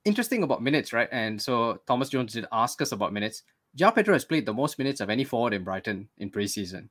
[0.03, 1.09] interesting about minutes, right?
[1.11, 3.43] And so Thomas Jones did ask us about minutes.
[3.77, 6.89] João Pedro has played the most minutes of any forward in Brighton in preseason,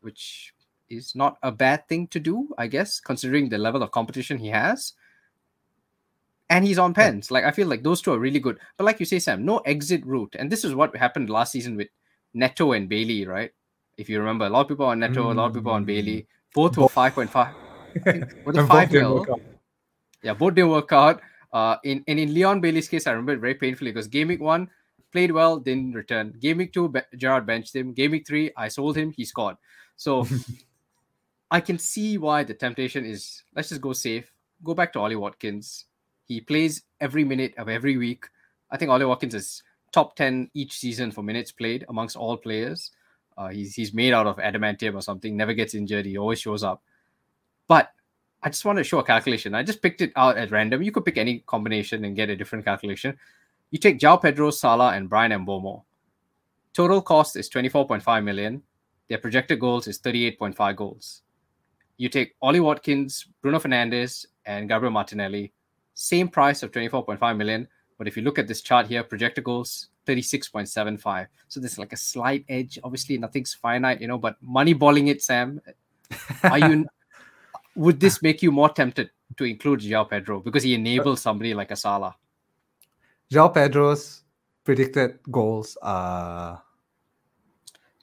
[0.00, 0.54] which
[0.90, 4.48] is not a bad thing to do, I guess, considering the level of competition he
[4.48, 4.92] has.
[6.50, 7.30] And he's on pens.
[7.30, 8.58] Like I feel like those two are really good.
[8.76, 10.34] But like you say, Sam, no exit route.
[10.38, 11.88] And this is what happened last season with
[12.34, 13.52] Neto and Bailey, right?
[13.96, 15.86] If you remember, a lot of people on Neto, a lot of people on Mm.
[15.86, 16.26] Bailey.
[16.52, 17.54] Both were five point five.
[18.04, 19.24] And both five mil?
[20.22, 21.20] Yeah, both didn't work out.
[21.52, 24.40] Uh, in and in Leon Bailey's case, I remember it very painfully because game week
[24.40, 24.68] one
[25.12, 26.34] played well, didn't return.
[26.40, 27.92] Game week two, Be- Gerrard benched him.
[27.92, 29.56] Game week three, I sold him, he scored.
[29.96, 30.26] So
[31.50, 34.32] I can see why the temptation is let's just go safe.
[34.62, 35.86] Go back to Ollie Watkins.
[36.26, 38.26] He plays every minute of every week.
[38.70, 42.92] I think Ollie Watkins is top 10 each season for minutes played amongst all players.
[43.36, 46.06] Uh, he's, he's made out of adamantium or something, never gets injured.
[46.06, 46.82] He always shows up.
[47.66, 47.90] But
[48.42, 49.54] I just want to show a calculation.
[49.54, 50.82] I just picked it out at random.
[50.82, 53.18] You could pick any combination and get a different calculation.
[53.70, 55.82] You take João Pedro, Salah, and Bryan Mbeumo.
[56.72, 58.62] Total cost is 24.5 million.
[59.08, 61.22] Their projected goals is 38.5 goals.
[62.00, 65.52] You take Ollie Watkins, Bruno Fernandes, and Gabriel Martinelli.
[65.92, 67.68] Same price of 24.5 million.
[67.98, 71.26] But if you look at this chart here, projected goals 36.75.
[71.48, 72.78] So there's like a slight edge.
[72.82, 75.60] Obviously, nothing's finite, you know, but money balling it, Sam.
[76.42, 76.86] Are you
[77.76, 81.70] would this make you more tempted to include João Pedro because he enables somebody like
[81.70, 82.16] a Salah?
[83.30, 84.22] João Pedro's
[84.64, 86.62] predicted goals are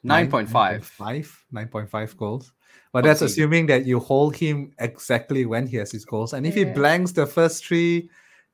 [0.06, 0.50] 9.5.
[0.52, 2.52] 9.5 9.5 goals.
[2.92, 6.34] But that's Obviously- assuming that you hold him exactly when he has his goals.
[6.34, 8.10] And if he blanks the first three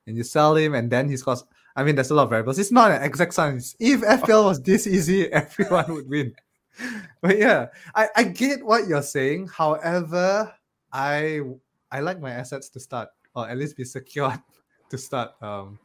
[0.08, 1.44] and you sell him and then he scores,
[1.76, 2.60] I mean, there's a lot of variables.
[2.60, 3.76] It's not an exact science.
[3.80, 6.36] If FPL was this easy, everyone would win.
[7.22, 9.48] But yeah, I, I get what you're saying.
[9.48, 10.54] However,
[10.92, 11.40] I
[11.92, 14.42] I like my assets to start, or at least be secured
[14.90, 15.32] to start.
[15.42, 15.78] Um,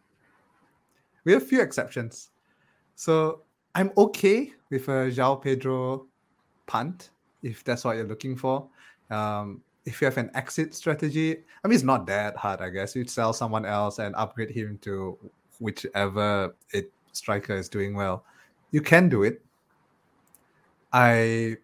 [1.25, 2.31] we have a few exceptions.
[2.97, 3.43] So
[3.75, 6.07] I'm okay with a João Pedro
[6.67, 7.11] punt
[7.43, 8.69] if that's what you're looking for.
[9.11, 12.95] Um, if you have an exit strategy, I mean, it's not that hard, I guess.
[12.95, 15.19] You'd sell someone else and upgrade him to
[15.61, 18.25] whichever it striker is doing well.
[18.71, 19.43] You can do it.
[20.93, 21.57] I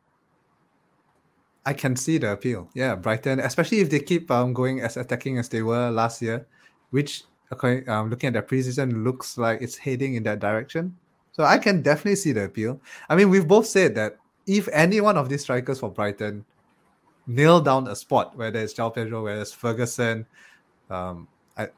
[1.66, 2.68] I can see the appeal.
[2.74, 6.46] Yeah, Brighton, especially if they keep um, going as attacking as they were last year,
[6.90, 10.96] which okay, um, looking at their preseason looks like it's heading in that direction.
[11.32, 12.80] So I can definitely see the appeal.
[13.08, 16.44] I mean, we've both said that if any one of these strikers for Brighton
[17.26, 20.26] nail down a spot, whether it's João Pedro, whether it's Ferguson,
[20.90, 21.26] um,
[21.56, 21.68] I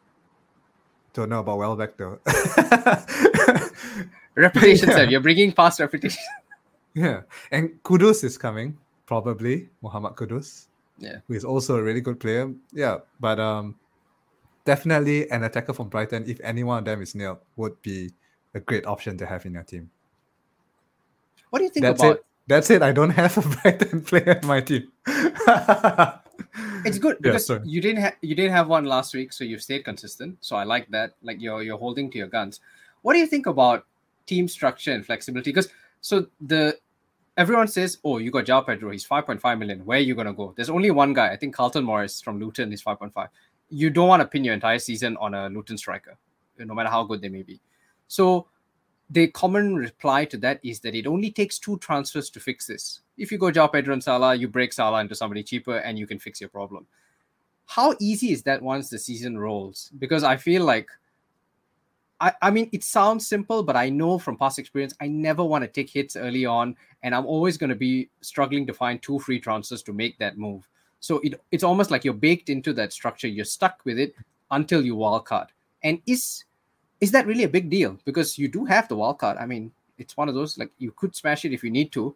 [1.15, 2.19] don't know about Welbeck though.
[4.35, 4.95] Reputation, Yeah.
[4.97, 5.05] sir.
[5.05, 6.23] You're bringing past reputation.
[6.95, 8.77] yeah, and Kudus is coming
[9.07, 10.67] probably Muhammad Kudus.
[10.99, 11.19] Yeah.
[11.29, 12.51] who is also a really good player.
[12.73, 13.77] Yeah, but um,
[14.65, 16.25] definitely an attacker from Brighton.
[16.27, 18.13] If any one of them is nailed, would be
[18.55, 19.91] a great option to have in your team.
[21.51, 22.25] What do you think That's about it.
[22.47, 22.83] That's it.
[22.83, 24.93] I don't have a Brighton player in my team.
[26.85, 27.63] It's good because sorry.
[27.65, 30.39] you didn't have you didn't have one last week, so you've stayed consistent.
[30.41, 31.15] So I like that.
[31.23, 32.61] Like you're you're holding to your guns.
[33.03, 33.87] What do you think about
[34.27, 35.51] team structure and flexibility?
[35.51, 35.69] Because
[36.01, 36.79] so the
[37.37, 39.85] everyone says, oh, you got João Pedro, he's 5.5 million.
[39.85, 40.55] Where are you gonna go?
[40.57, 41.29] There's only one guy.
[41.29, 43.29] I think Carlton Morris from Luton is 5.5.
[43.69, 46.17] You don't want to pin your entire season on a Luton striker,
[46.59, 47.61] no matter how good they may be.
[48.07, 48.47] So
[49.11, 53.01] the common reply to that is that it only takes two transfers to fix this.
[53.17, 56.07] If you go João Pedro and Salah, you break Salah into somebody cheaper and you
[56.07, 56.87] can fix your problem.
[57.67, 59.91] How easy is that once the season rolls?
[59.99, 60.89] Because I feel like
[62.21, 65.63] I, I mean it sounds simple, but I know from past experience I never want
[65.63, 69.19] to take hits early on, and I'm always going to be struggling to find two
[69.19, 70.69] free transfers to make that move.
[71.01, 73.29] So it, it's almost like you're baked into that structure.
[73.29, 74.15] You're stuck with it
[74.51, 75.49] until you wildcard.
[75.83, 76.45] And is
[77.01, 77.99] is that really a big deal?
[78.05, 79.41] Because you do have the wildcard.
[79.41, 82.15] I mean, it's one of those like you could smash it if you need to.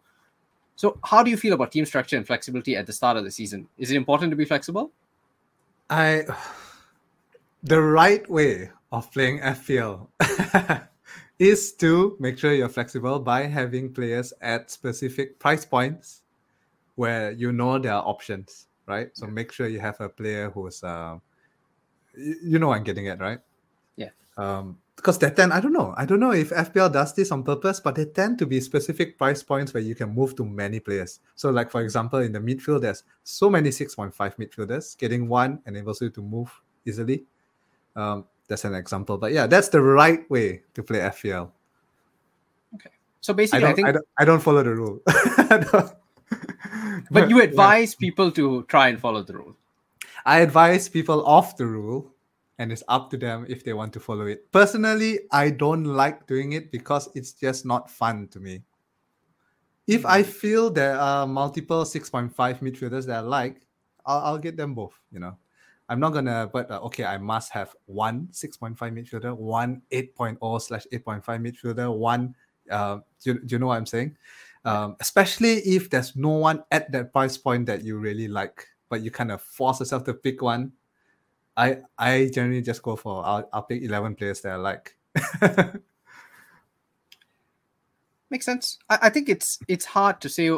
[0.75, 3.31] So how do you feel about team structure and flexibility at the start of the
[3.31, 3.67] season?
[3.77, 4.91] Is it important to be flexible?
[5.89, 6.25] I
[7.63, 10.07] the right way of playing FPL
[11.39, 16.21] is to make sure you're flexible by having players at specific price points
[16.95, 19.09] where you know there are options, right?
[19.13, 21.17] So make sure you have a player who's uh,
[22.15, 23.39] you know what I'm getting at, right?
[23.95, 24.09] Yeah.
[24.41, 27.41] Um, because they tend, I don't know, I don't know if FPL does this on
[27.43, 30.79] purpose, but they tend to be specific price points where you can move to many
[30.79, 31.19] players.
[31.35, 34.95] So, like for example, in the midfield, there's so many 6.5 midfielders.
[34.97, 36.51] Getting one enables you to move
[36.85, 37.23] easily.
[37.95, 41.49] Um, that's an example, but yeah, that's the right way to play FPL.
[42.75, 45.01] Okay, so basically, I, don't, think, I don't, I don't follow the rule.
[45.07, 45.89] I
[47.09, 47.45] but you yeah.
[47.45, 49.55] advise people to try and follow the rule.
[50.25, 52.13] I advise people off the rule,
[52.61, 54.51] and it's up to them if they want to follow it.
[54.51, 58.61] Personally, I don't like doing it because it's just not fun to me.
[59.87, 63.65] If I feel there are multiple 6.5 midfielders that I like,
[64.05, 64.93] I'll, I'll get them both.
[65.11, 65.37] You know,
[65.89, 70.85] I'm not gonna, but uh, okay, I must have one 6.5 midfielder, one 8.0 slash
[70.93, 72.35] 8.5 midfielder, one.
[72.69, 74.15] Uh, do, you, do you know what I'm saying?
[74.65, 79.01] Um, especially if there's no one at that price point that you really like, but
[79.01, 80.73] you kind of force yourself to pick one.
[81.57, 84.95] I I generally just go for I'll, I'll pick 11 players that I like.
[88.29, 88.79] Makes sense.
[88.89, 90.51] I, I think it's it's hard to say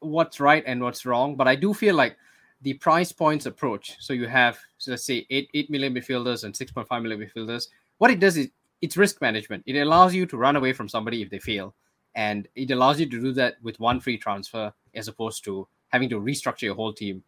[0.00, 2.16] what's right and what's wrong, but I do feel like
[2.60, 3.96] the price points approach.
[3.98, 7.20] So you have so let's say eight eight million midfielders and six point five million
[7.20, 7.68] midfielders.
[7.98, 8.50] What it does is
[8.82, 9.62] it's risk management.
[9.66, 11.74] It allows you to run away from somebody if they fail,
[12.14, 16.08] and it allows you to do that with one free transfer as opposed to having
[16.10, 17.22] to restructure your whole team.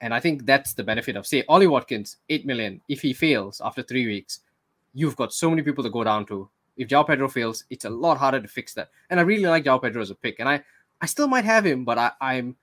[0.00, 2.80] And I think that's the benefit of say Ollie Watkins eight million.
[2.88, 4.40] If he fails after three weeks,
[4.92, 6.48] you've got so many people to go down to.
[6.76, 8.90] If João Pedro fails, it's a lot harder to fix that.
[9.08, 10.62] And I really like João Pedro as a pick, and I
[11.00, 12.56] I still might have him, but I, I'm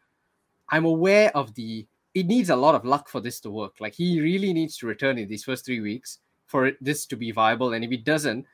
[0.69, 3.76] I'm aware of the it needs a lot of luck for this to work.
[3.80, 7.15] Like he really needs to return in these first three weeks for it, this to
[7.15, 7.74] be viable.
[7.74, 8.46] And if he doesn't,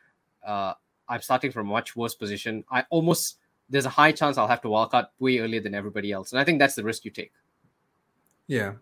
[0.45, 0.73] uh,
[1.09, 2.63] I'm starting from a much worse position.
[2.71, 3.37] I almost
[3.69, 6.39] there's a high chance I'll have to walk out way earlier than everybody else, and
[6.39, 7.33] I think that's the risk you take.
[8.49, 8.73] Yeah,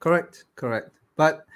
[0.00, 0.90] correct, correct.
[1.16, 1.46] But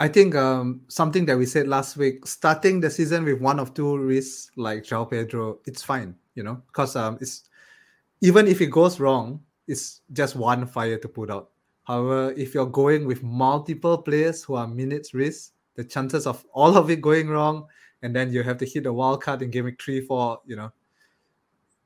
[0.00, 3.74] I think um, something that we said last week, starting the season with one of
[3.74, 7.50] two risks like João Pedro, it's fine, you know, because um, it's
[8.20, 11.50] even if it goes wrong, it's just one fire to put out.
[11.84, 16.76] However, if you're going with multiple players who are minutes risk, the chances of all
[16.76, 17.66] of it going wrong
[18.02, 20.40] and then you have to hit a wild card in game three, four.
[20.46, 20.72] You know,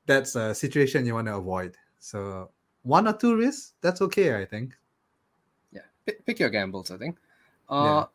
[0.05, 1.75] that's a situation you want to avoid.
[1.99, 2.51] So
[2.83, 4.73] one or two risks, that's okay, I think.
[5.71, 6.91] Yeah, pick, pick your gambles.
[6.91, 7.17] I think.
[7.69, 8.05] Uh, Yeah.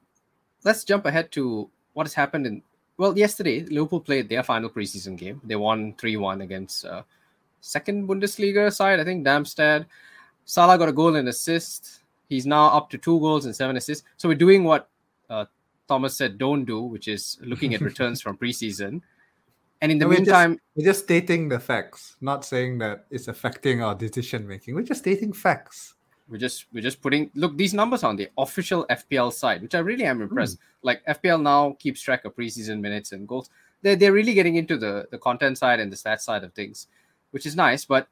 [0.65, 2.63] Let's jump ahead to what has happened in.
[2.97, 5.41] Well, yesterday Liverpool played their final preseason game.
[5.45, 7.03] They won three one against uh,
[7.61, 9.87] second Bundesliga side, I think Darmstadt.
[10.45, 12.01] Salah got a goal and assist.
[12.29, 14.05] He's now up to two goals and seven assists.
[14.17, 14.89] So we're doing what
[15.29, 15.47] uh,
[15.89, 19.03] Thomas said don't do, which is looking at returns from preseason.
[19.85, 23.05] And in the No, we're just- meantime, We're just stating the facts, not saying that
[23.11, 24.75] it's affecting our decision making.
[24.75, 25.91] We're just stating facts.
[26.27, 29.81] we're just we're just putting look these numbers on the official FPL site, which I
[29.81, 30.57] really am impressed.
[30.57, 30.87] Hmm.
[30.89, 33.51] Like FPL now keeps track of preseason minutes and goals.
[33.83, 36.87] They're they're really getting into the the content side and the stat side of things,
[37.33, 37.85] which is nice.
[37.85, 38.09] But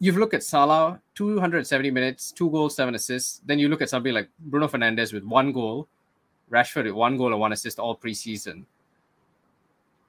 [0.00, 3.42] you've looked at Salah, 270 minutes, two goals, seven assists.
[3.44, 5.88] Then you look at somebody like Bruno Fernandes with one goal,
[6.50, 8.64] Rashford with one goal and one assist all preseason.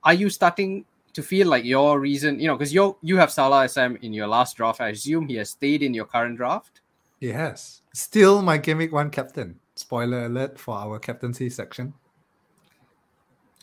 [0.05, 3.67] Are you starting to feel like your reason, you know, because you you have Salah
[3.69, 4.81] SM in your last draft.
[4.81, 6.81] I assume he has stayed in your current draft.
[7.19, 7.81] He has.
[7.93, 9.59] Still my gimmick one captain.
[9.75, 11.93] Spoiler alert for our captaincy section.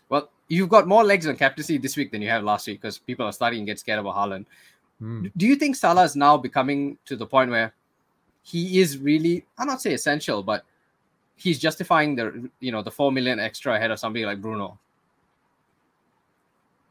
[0.08, 2.98] Well, you've got more legs on captaincy this week than you have last week because
[2.98, 4.46] people are starting to get scared about Haaland.
[4.98, 5.26] Hmm.
[5.36, 7.72] Do you think Salah is now becoming to the point where
[8.42, 10.64] he is really, I'm not say essential, but
[11.36, 14.78] he's justifying the you know the four million extra ahead of somebody like Bruno?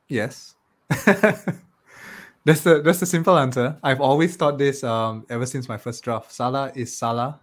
[0.10, 0.56] Yes.
[0.90, 3.78] that's the that's the simple answer.
[3.84, 6.34] I've always thought this um ever since my first draft.
[6.34, 7.40] Salah is Salah,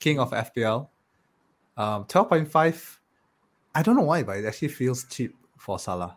[0.00, 0.88] king of FPL.
[1.76, 2.96] Um 12.5.
[3.74, 6.16] I don't know why, but it actually feels cheap for Salah.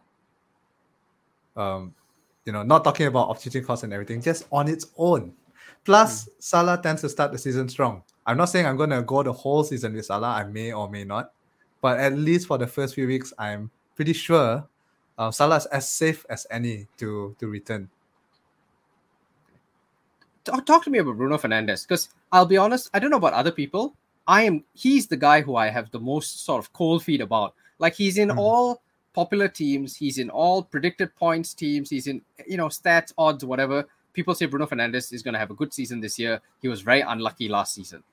[1.56, 1.93] Um,
[2.45, 5.34] you know, not talking about opportunity cost and everything, just on its own.
[5.84, 8.01] Plus, Salah tends to start the season strong.
[8.25, 10.30] I'm not saying I'm gonna go the whole season with Salah.
[10.30, 11.34] I may or may not,
[11.82, 14.67] but at least for the first few weeks, I'm pretty sure
[15.21, 17.89] uh, Salah is as safe as any to to return.
[20.43, 23.34] Talk, talk to me about Bruno Fernandes because I'll be honest, I don't know about
[23.34, 23.93] other people.
[24.27, 27.53] I am he's the guy who I have the most sort of cold feet about.
[27.77, 28.39] Like he's in Hmm.
[28.39, 28.81] all
[29.13, 33.86] popular teams, he's in all predicted points teams, he's in you know stats, odds, whatever.
[34.13, 36.41] People say Bruno Fernandes is going to have a good season this year.
[36.62, 38.03] He was very unlucky last season.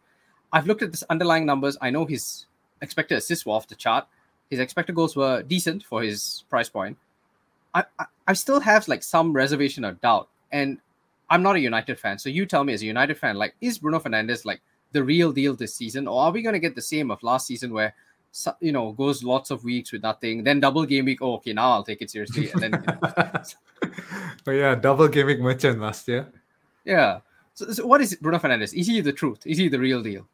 [0.53, 1.77] I've looked at this underlying numbers.
[1.81, 2.47] I know his
[2.83, 4.07] expected assists were off the chart.
[4.51, 6.97] His expected goals were decent for his price point.
[7.75, 10.29] I, I, I still have like some reservation or doubt.
[10.51, 10.79] And
[11.31, 12.19] I'm not a United fan.
[12.19, 14.61] So you tell me as a United fan, like, is Bruno Fernandes like
[14.93, 16.09] the real deal this season?
[16.09, 17.95] Or are we going to get the same of last season where,
[18.61, 21.73] you know, goes lots of weeks with nothing, then double game week, oh, okay, now
[21.73, 22.51] I'll take it seriously.
[22.51, 23.43] And then, you know,
[24.45, 26.27] but yeah, double gaming merchant last year.
[26.85, 27.21] yeah.
[27.55, 28.73] So, so what is Bruno Fernandes?
[28.73, 29.41] Is he the truth?
[29.45, 30.27] Is he the real deal?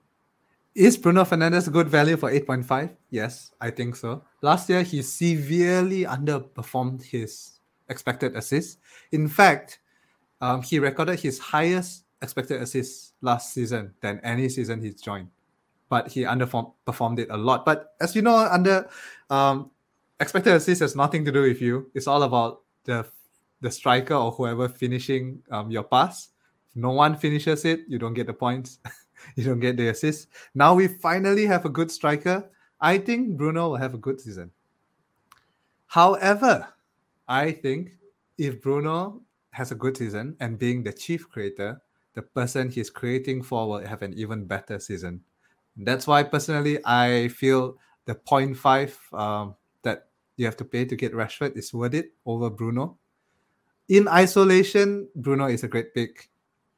[0.75, 2.91] Is Bruno Fernandes good value for 8.5?
[3.11, 4.25] Yes, I think so.
[4.43, 8.79] Last year, he severely underperformed his expected assists.
[9.13, 9.79] In fact,
[10.41, 15.29] um, he recorded his highest expected assists last season than any season he's joined.
[15.89, 17.65] But he underperformed it a lot.
[17.65, 18.89] But as you know, under
[19.31, 19.71] um,
[20.19, 21.89] expected assists has nothing to do with you.
[21.95, 23.07] It's all about the
[23.61, 26.31] the striker or whoever finishing um, your pass.
[26.69, 28.81] If no one finishes it, you don't get the points.
[29.37, 30.29] you don't get the assist.
[30.55, 32.51] Now we finally have a good striker.
[32.81, 34.51] I think Bruno will have a good season.
[35.87, 36.69] However,
[37.29, 37.93] I think
[38.37, 41.81] if Bruno has a good season and being the chief creator,
[42.15, 45.21] the person he's creating for will have an even better season.
[45.77, 51.13] That's why personally I feel the 0.5 um, that you have to pay to get
[51.13, 52.99] Rashford is worth it over Bruno.
[53.89, 56.31] In isolation, Bruno is a great pick,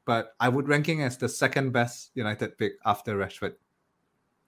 [0.07, 3.55] but I would ranking as the second best United pick after Rashford.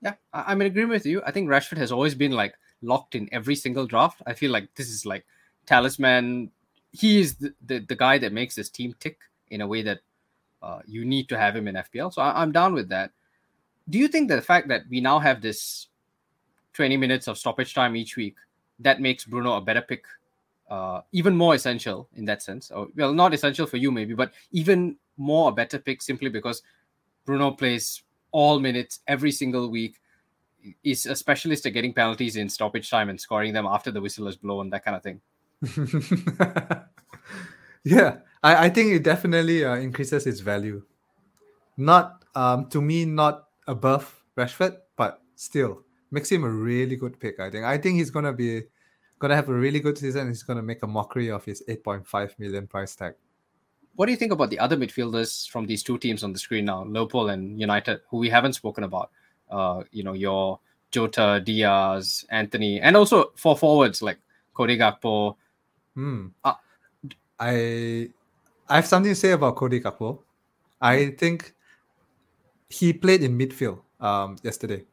[0.01, 1.21] Yeah, I- I'm in agreement with you.
[1.25, 4.21] I think Rashford has always been like locked in every single draft.
[4.25, 5.25] I feel like this is like
[5.65, 6.51] talisman.
[6.93, 9.19] He is the, the, the guy that makes this team tick
[9.51, 9.99] in a way that
[10.63, 12.13] uh, you need to have him in FPL.
[12.13, 13.11] So I, I'm down with that.
[13.89, 15.87] Do you think that the fact that we now have this
[16.73, 18.37] 20 minutes of stoppage time each week
[18.79, 20.05] that makes Bruno a better pick,
[20.69, 22.71] uh, even more essential in that sense?
[22.71, 26.63] Or, well, not essential for you maybe, but even more a better pick simply because
[27.25, 28.01] Bruno plays
[28.31, 29.99] all minutes every single week
[30.83, 34.27] is a specialist at getting penalties in stoppage time and scoring them after the whistle
[34.27, 35.21] is blown, that kind of thing.
[37.83, 40.83] yeah, I, I think it definitely uh, increases its value.
[41.77, 47.39] Not um, to me, not above Rashford, but still makes him a really good pick.
[47.39, 47.65] I think.
[47.65, 48.63] I think he's gonna be
[49.19, 50.27] gonna have a really good season.
[50.27, 53.15] He's gonna make a mockery of his 8.5 million price tag.
[53.99, 56.63] What do you think about the other midfielders from these two teams on the screen
[56.63, 59.11] now, Liverpool and United, who we haven't spoken about?
[59.51, 64.17] Uh, you know, your Jota, Diaz, Antony, and also for forwards like
[64.53, 65.35] Cody Gakpo.
[65.95, 66.27] Hmm.
[66.45, 66.53] Uh,
[67.37, 68.07] I
[68.69, 70.19] I have something to say about Cody Gakpo.
[70.79, 71.53] I think
[72.69, 74.85] he played in midfield um yesterday.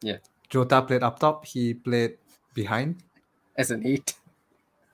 [0.00, 0.18] Yeah.
[0.48, 1.44] Jota played up top.
[1.44, 2.18] He played
[2.54, 3.02] behind.
[3.58, 4.14] as an eight.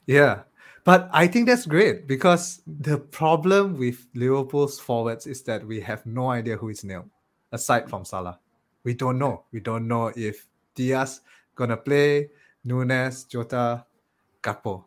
[0.06, 0.44] Yeah.
[0.84, 6.04] But I think that's great because the problem with Liverpool's forwards is that we have
[6.06, 7.10] no idea who is nailed
[7.52, 8.38] aside from Salah.
[8.84, 9.44] We don't know.
[9.52, 11.20] We don't know if Diaz
[11.54, 12.30] gonna play,
[12.66, 13.84] Núñez, Jota,
[14.42, 14.84] Gakpo.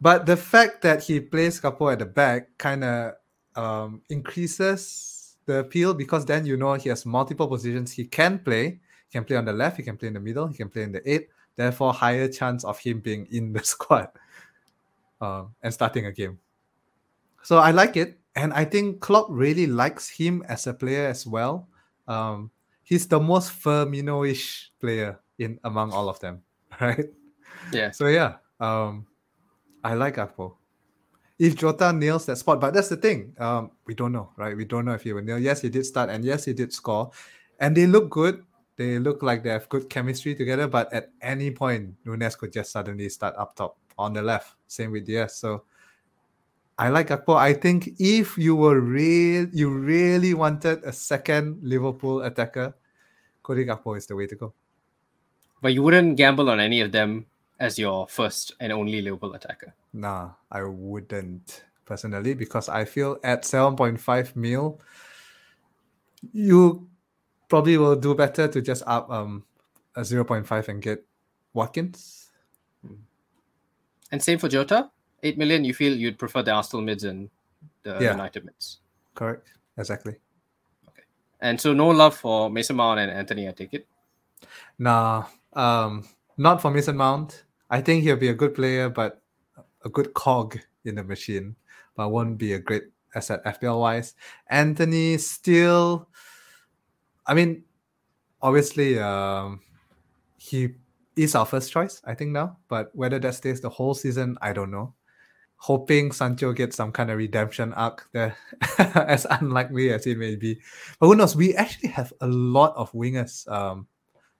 [0.00, 3.14] But the fact that he plays Gakpo at the back kind of
[3.54, 8.80] um, increases the appeal because then you know he has multiple positions he can play.
[9.08, 10.82] He can play on the left, he can play in the middle, he can play
[10.82, 11.28] in the eight.
[11.56, 14.08] Therefore, higher chance of him being in the squad
[15.20, 16.38] um, and starting a game.
[17.42, 21.26] So I like it, and I think Klopp really likes him as a player as
[21.26, 21.68] well.
[22.08, 22.50] Um,
[22.82, 26.42] he's the most Firmino-ish player in among all of them,
[26.80, 27.06] right?
[27.72, 27.90] Yeah.
[27.90, 29.06] So yeah, um,
[29.84, 30.56] I like Gakpo.
[31.38, 34.56] If Jota nails that spot, but that's the thing, um, we don't know, right?
[34.56, 35.38] We don't know if he will nail.
[35.38, 37.10] Yes, he did start, and yes, he did score,
[37.60, 38.42] and they look good.
[38.76, 40.66] They look like they have good chemistry together.
[40.66, 44.54] But at any point, Núñez could just suddenly start up top on the left.
[44.66, 45.36] Same with Diaz.
[45.36, 45.64] So
[46.78, 47.36] I like Gakpo.
[47.36, 52.74] I think if you were real, you really wanted a second Liverpool attacker,
[53.42, 54.52] Cody Gakpo is the way to go.
[55.62, 57.26] But you wouldn't gamble on any of them
[57.58, 59.74] as your first and only Liverpool attacker.
[59.92, 64.80] Nah, I wouldn't personally because I feel at 7.5 mil,
[66.32, 66.86] you
[67.48, 69.44] probably will do better to just up um
[69.94, 71.06] a 0.5 and get
[71.54, 72.25] Watkins.
[74.12, 74.90] And same for Jota.
[75.22, 77.28] Eight million, you feel you'd prefer the Arsenal mids and
[77.82, 78.12] the Yeah.
[78.12, 78.80] United mids.
[79.14, 79.48] Correct.
[79.78, 80.16] Exactly.
[80.88, 81.02] Okay.
[81.40, 83.86] And so no love for Mason Mount and Antony, I take it.
[84.78, 86.04] Nah, um,
[86.36, 87.44] not for Mason Mount.
[87.70, 89.22] I think he'll be a good player, but
[89.84, 91.56] a good cog in the machine,
[91.96, 92.84] but won't be a great
[93.14, 94.14] asset FPL wise.
[94.48, 96.08] Antony still,
[97.26, 97.64] I mean,
[98.42, 99.60] obviously, um,
[100.36, 100.74] he
[101.16, 104.52] is our first choice, I think now, but whether that stays the whole season, I
[104.52, 104.94] don't know.
[105.56, 108.36] Hoping Sancho gets some kind of redemption arc there,
[108.78, 110.60] as unlikely as it may be.
[111.00, 111.34] But who knows?
[111.34, 113.50] We actually have a lot of wingers.
[113.50, 113.86] Um,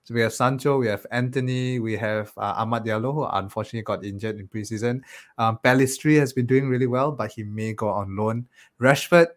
[0.03, 4.05] so we have Sancho, we have Antony, we have uh, Amad Diallo, who unfortunately got
[4.05, 5.01] injured in preseason.
[5.37, 8.47] Um, Pellistri has been doing really well, but he may go on loan.
[8.79, 9.27] Rashford,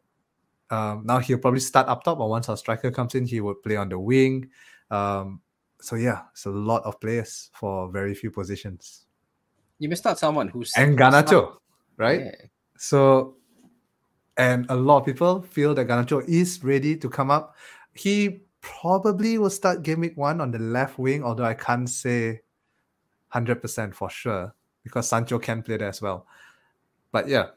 [0.70, 3.62] um, now he'll probably start up top, but once our striker comes in, he would
[3.62, 4.50] play on the wing.
[4.90, 5.40] Um,
[5.80, 9.06] so yeah, it's a lot of players for very few positions.
[9.78, 11.56] You missed out someone who's And Garnacho,
[11.96, 12.20] right?
[12.20, 12.46] Yeah.
[12.76, 13.36] So,
[14.36, 17.56] and a lot of people feel that Garnacho is ready to come up.
[17.94, 22.40] He probably will start game week one on the left wing, although I can't say
[23.34, 26.26] 100% for sure because Sancho can play there as well.
[27.12, 27.48] But yeah,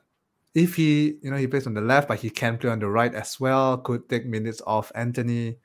[0.54, 2.88] if he, you know, he plays on the left, but he can play on the
[2.88, 5.58] right as well, could take minutes off Antony.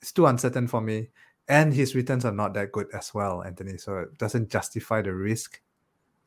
[0.00, 1.08] It's too uncertain for me.
[1.50, 3.76] And his returns are not that good as well, Antony.
[3.76, 5.60] So it doesn't justify the risk.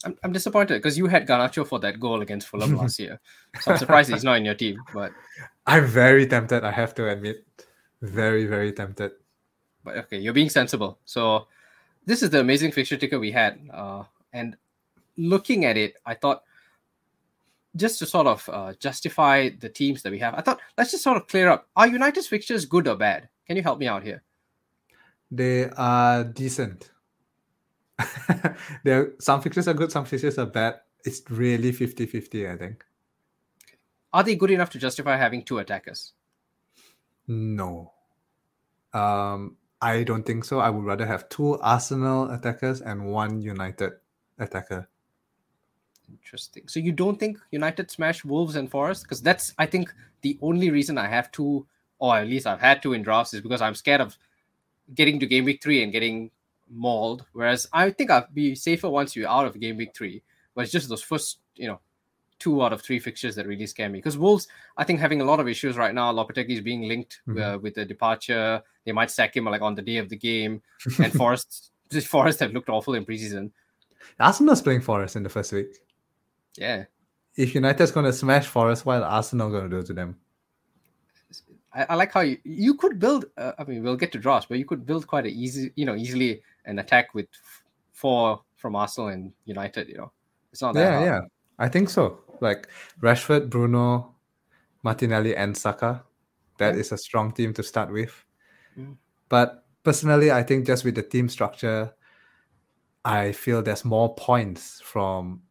[0.03, 3.21] I'm, I'm disappointed because you had Garnacho for that goal against Fulham last year.
[3.61, 4.83] So I'm surprised he's not in your team.
[4.93, 5.13] But
[5.65, 7.45] I'm very tempted, I have to admit.
[8.01, 9.13] Very, very tempted.
[9.85, 10.99] but okay, you're being sensible.
[11.05, 11.47] So
[12.05, 13.61] this is the amazing fixture ticker we had.
[13.73, 14.03] Uh,
[14.33, 14.57] and
[15.15, 16.43] looking at it, I thought
[17.77, 21.03] just to sort of uh, justify the teams that we have, I thought let's just
[21.03, 21.69] sort of clear up.
[21.77, 23.29] Are United's fixtures good or bad?
[23.47, 24.21] Can you help me out here?
[25.33, 26.91] They are decent.
[28.83, 30.75] there some fixtures are good, some fixtures are bad.
[31.05, 32.85] It's really 50-50, I think.
[34.13, 36.13] Are they good enough to justify having two attackers?
[37.27, 37.93] No.
[38.93, 40.59] Um, I don't think so.
[40.59, 43.93] I would rather have two Arsenal attackers and one United
[44.37, 44.87] attacker.
[46.11, 46.67] Interesting.
[46.67, 49.03] So you don't think United smash Wolves and Forest?
[49.03, 51.65] Because that's I think the only reason I have two,
[51.97, 54.15] or at least I've had two in drafts, is because I'm scared of
[54.95, 56.31] getting to game week three and getting
[56.69, 57.25] mauled.
[57.33, 60.23] Whereas I think I'd be safer once you're out of game week three.
[60.55, 61.79] But it's just those first, you know,
[62.39, 63.99] two out of three fixtures that really scare me.
[63.99, 66.11] Because Wolves, I think, having a lot of issues right now.
[66.11, 67.61] Lopetegui is being linked uh, Mhm.
[67.61, 68.61] with the departure.
[68.85, 70.61] They might sack him like on the day of the game.
[70.99, 73.51] And Forest, just Forest have looked awful in preseason.
[74.19, 75.77] Arsenal's playing Forest in the first week.
[76.57, 76.85] Yeah.
[77.35, 80.17] If United's going to smash Forest, what Arsenal going to do to them?
[81.73, 83.25] I, I like how you, you could build.
[83.37, 85.85] Uh, I mean, we'll get to draws, but you could build quite a easy, you
[85.85, 87.27] know, easily an attack with
[87.91, 89.87] four from Arsenal and United.
[89.89, 90.11] You know,
[90.51, 91.05] it's not that Yeah, hard.
[91.05, 91.21] yeah.
[91.59, 92.19] I think so.
[92.41, 92.67] Like
[93.01, 94.15] Rashford, Bruno,
[94.83, 96.03] Martinelli, and Saka.
[96.57, 96.81] That Yeah.
[96.81, 98.13] is a strong team to start with.
[98.77, 98.97] Mm.
[99.29, 101.93] But personally, I think just with the team structure,
[103.05, 105.42] I feel there's more points from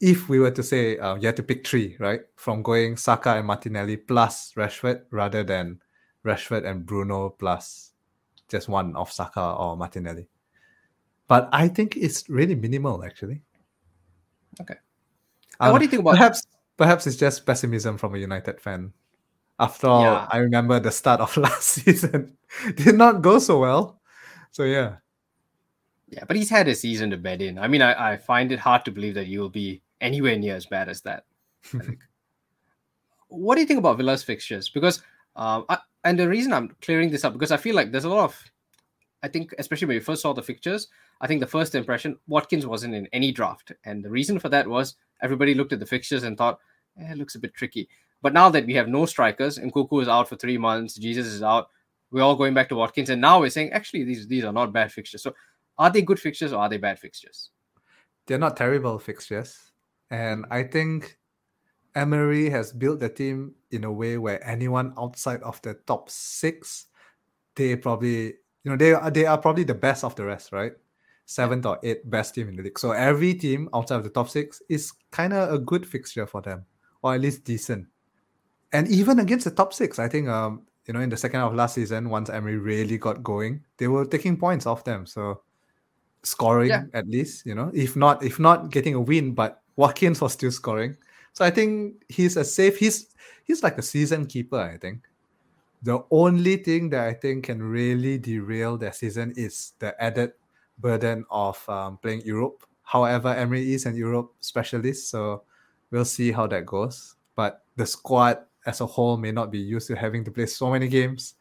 [0.00, 2.20] if we were to say uh, you had to pick three, right?
[2.36, 5.80] From going Saka and Martinelli plus Rashford rather than
[6.24, 7.92] Rashford and Bruno plus
[8.48, 10.28] just one of Saka or Martinelli.
[11.26, 13.42] But I think it's really minimal actually.
[14.60, 14.76] Okay.
[15.60, 16.46] And what don't you think about Perhaps
[16.76, 18.92] perhaps it's just pessimism from a United fan.
[19.58, 20.26] After all, Yeah.
[20.30, 22.36] I remember the start of last season
[22.76, 24.00] did not go so well.
[24.52, 24.96] So yeah.
[26.08, 27.58] Yeah, but he's had a season to bed in.
[27.58, 30.66] I mean, I, I find it hard to believe that you'll be anywhere near as
[30.66, 31.24] bad as that.
[31.74, 32.00] I think.
[33.28, 34.68] what do you think about Villa's fixtures?
[34.68, 35.02] Because,
[35.36, 38.08] um, I, and the reason I'm clearing this up because I feel like there's a
[38.08, 38.42] lot of,
[39.22, 40.88] I think, especially when we first saw the fixtures,
[41.20, 44.68] I think the first impression Watkins wasn't in any draft, and the reason for that
[44.68, 46.60] was everybody looked at the fixtures and thought,
[47.00, 47.88] eh, it looks a bit tricky.
[48.22, 51.26] But now that we have no strikers, and Nkunku is out for three months, Jesus
[51.26, 51.70] is out,
[52.10, 54.72] we're all going back to Watkins, and now we're saying actually these these are not
[54.72, 55.22] bad fixtures.
[55.22, 55.34] So
[55.76, 57.50] are they good fixtures or are they bad fixtures?
[58.28, 59.67] they're not terrible fixtures.
[60.10, 61.18] And I think
[61.94, 66.86] Emery has built the team in a way where anyone outside of the top six,
[67.54, 68.34] they probably,
[68.64, 70.72] you know, they are they are probably the best of the rest, right?
[71.26, 72.78] Seventh or eighth best team in the league.
[72.78, 76.40] So every team outside of the top six is kind of a good fixture for
[76.40, 76.64] them,
[77.02, 77.86] or at least decent.
[78.72, 81.50] And even against the top six, I think um, you know, in the second half
[81.50, 85.06] of last season, once Emery really got going, they were taking points off them.
[85.06, 85.42] So
[86.22, 86.84] scoring Yeah.
[86.94, 90.50] at least, you know, if not if not getting a win, but Watkins was still
[90.50, 90.96] scoring.
[91.32, 92.76] So I think he's a safe.
[92.76, 93.14] He's
[93.44, 94.58] he's like a season keeper.
[94.58, 95.06] I think
[95.82, 100.32] the only thing that I think can really derail their season is the added
[100.78, 102.66] burden of um, playing Europe.
[102.82, 105.42] However, Emery is an Europe specialist, so
[105.90, 107.14] we'll see how that goes.
[107.36, 110.70] But the squad as a whole may not be used to having to play so
[110.70, 111.34] many games.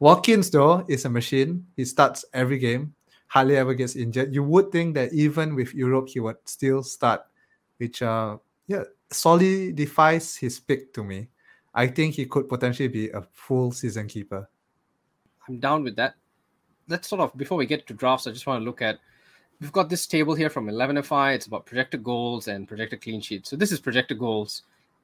[0.00, 1.64] Watkins, though, is a machine.
[1.76, 2.94] He starts every game,
[3.28, 4.34] hardly ever gets injured.
[4.34, 7.22] You would think that even with Europe, he would still start,
[7.78, 11.28] which uh, yeah, solidifies his pick to me.
[11.74, 14.48] I think he could potentially be a full season keeper.
[15.48, 16.14] I'm down with that.
[16.88, 18.98] Let's sort of before we get to drafts, I just want to look at
[19.60, 21.34] we've got this table here from 11FI.
[21.34, 23.50] It's about projected goals and projected clean sheets.
[23.50, 24.62] So this is projected goals,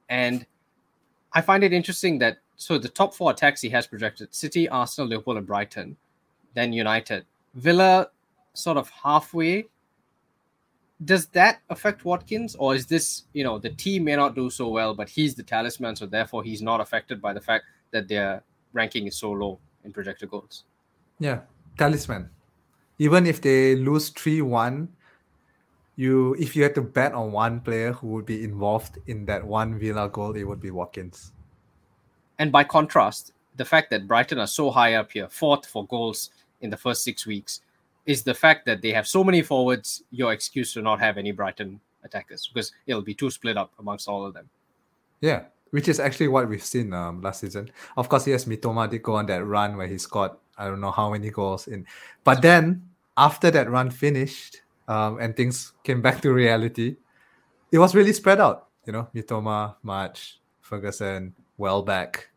[0.09, 0.45] and
[1.33, 5.09] I find it interesting that so the top four attacks he has projected: City, Arsenal,
[5.09, 5.97] Liverpool, and Brighton.
[6.53, 8.09] Then United, Villa,
[8.53, 9.65] sort of halfway.
[11.05, 14.67] Does that affect Watkins, or is this you know the team may not do so
[14.67, 18.43] well, but he's the talisman, so therefore he's not affected by the fact that their
[18.73, 20.63] ranking is so low in projected goals?
[21.19, 21.41] Yeah,
[21.77, 22.29] talisman.
[22.99, 24.89] Even if they lose three one,
[25.95, 29.45] you if you had to bet on one player who would be involved in that
[29.45, 31.31] one Villa goal, it would be Watkins.
[32.37, 36.29] And by contrast, the fact that Brighton are so high up here, fourth for goals
[36.61, 37.61] in the first six weeks,
[38.05, 40.03] is the fact that they have so many forwards.
[40.11, 44.07] Your excuse to not have any Brighton attackers because it'll be too split up amongst
[44.07, 44.49] all of them.
[45.21, 47.69] Yeah, which is actually what we've seen um, last season.
[47.97, 50.91] Of course, yes, Mitoma did go on that run where he scored I don't know
[50.91, 51.87] how many goals in,
[52.23, 52.87] but then
[53.17, 56.97] after that run finished um, and things came back to reality,
[57.71, 58.67] it was really spread out.
[58.85, 62.29] You know, Mitoma, March, Ferguson, Welbeck,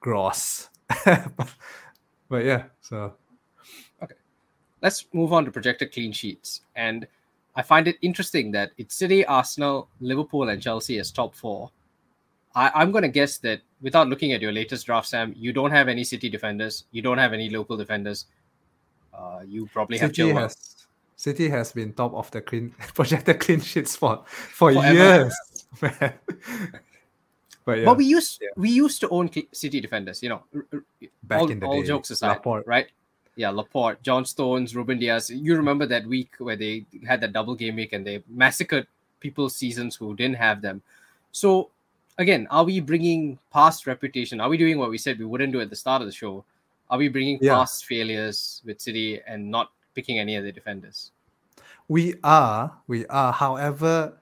[0.00, 0.70] Gross.
[1.04, 1.28] but,
[2.28, 3.14] but yeah, so
[4.82, 6.62] Let's move on to projected clean sheets.
[6.76, 7.06] And
[7.56, 11.70] I find it interesting that it's City, Arsenal, Liverpool, and Chelsea as top four.
[12.54, 15.70] I, I'm going to guess that without looking at your latest draft, Sam, you don't
[15.70, 16.84] have any City defenders.
[16.92, 18.26] You don't have any local defenders.
[19.12, 20.42] Uh, you probably have City Chilwell.
[20.42, 24.94] has City has been top of the clean projected clean sheets for for Forever.
[24.94, 25.34] years.
[25.82, 26.12] man.
[27.64, 28.48] but yeah, But we used Yeah.
[28.56, 30.42] we used to own City defenders, you know.
[31.24, 32.66] back all, in the all day, jokes aside, Laporte.
[32.66, 32.86] right?
[33.38, 35.30] Yeah, Laporte, John Stones, Rúben Dias.
[35.30, 38.88] You remember that week where they had that double game week and they massacred
[39.20, 40.82] people's seasons who didn't have them.
[41.30, 41.70] So
[42.18, 44.40] again, are we bringing past reputation?
[44.40, 46.44] Are we doing what we said we wouldn't do at the start of the show?
[46.90, 47.54] Are we bringing Yeah.
[47.54, 51.12] past failures with City and not picking any of the defenders?
[51.86, 53.32] We are, we are.
[53.32, 54.18] However,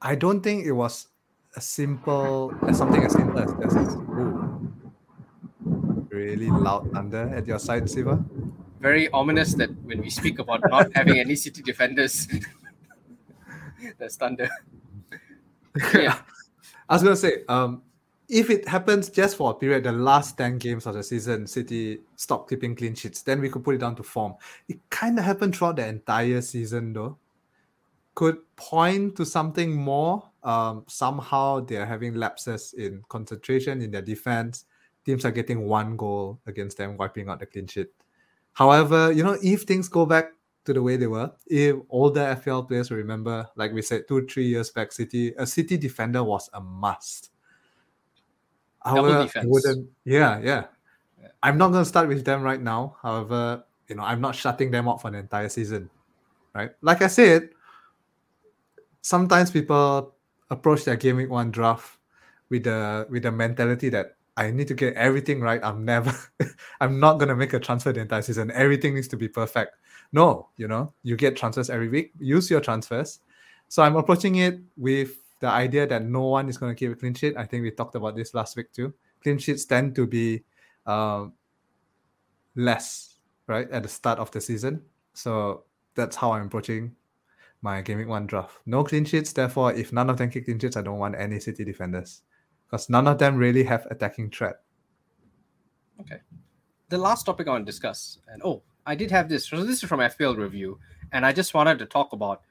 [0.00, 1.08] I don't think it was
[1.56, 3.74] a simple as something as simple as this.
[6.26, 8.18] Really loud thunder at your side, Siva.
[8.80, 12.26] Very ominous that when we speak about not having any City defenders,
[13.98, 14.50] that's thunder.
[15.94, 16.18] Yeah.
[16.88, 17.82] I was gonna say, um,
[18.28, 22.00] if it happens just for a period, the last 10 games of the season, City
[22.16, 24.34] stop keeping clean sheets, then we could put it down to form.
[24.68, 27.18] It kind of happened throughout the entire season, though.
[28.16, 30.28] Could point to something more.
[30.42, 34.64] Um, somehow they're having lapses in concentration in their defense.
[35.06, 37.88] Teams are getting one goal against them, wiping out the clean sheet.
[38.52, 40.32] However, you know, if things go back
[40.64, 44.26] to the way they were, if older FPL players will remember, like we said, two,
[44.26, 47.30] three years back, City, a City defender was a must.
[48.84, 50.64] However, wouldn't, yeah, yeah.
[51.42, 52.96] I'm not going to start with them right now.
[53.00, 55.88] However, you know, I'm not shutting them out for the entire season,
[56.52, 56.70] right?
[56.82, 57.50] Like I said,
[59.02, 60.14] sometimes people
[60.50, 61.98] approach their game week one draft
[62.48, 65.62] with the with the mentality that I need to get everything right.
[65.64, 66.14] I'm never,
[66.80, 68.50] I'm not gonna make a transfer the entire season.
[68.50, 69.76] Everything needs to be perfect.
[70.12, 72.12] No, you know, you get transfers every week.
[72.18, 73.20] Use your transfers.
[73.68, 76.98] So I'm approaching it with the idea that no one is going to keep a
[76.98, 77.36] clean sheet.
[77.36, 78.94] I think we talked about this last week too.
[79.22, 80.44] Clean sheets tend to be
[80.86, 81.32] um,
[82.54, 84.82] less, right, at the start of the season.
[85.14, 85.64] So
[85.94, 86.94] that's how I'm approaching
[87.62, 88.58] my gaming one draft.
[88.66, 89.32] No clean sheets.
[89.32, 92.22] Therefore, if none of them kick clean sheets, I don't want any city defenders
[92.66, 94.56] because none of them really have attacking threat.
[96.00, 96.20] Okay.
[96.88, 99.48] The last topic I want to discuss, and oh, I did have this.
[99.48, 100.78] So this is from FPL review,
[101.12, 102.42] and I just wanted to talk about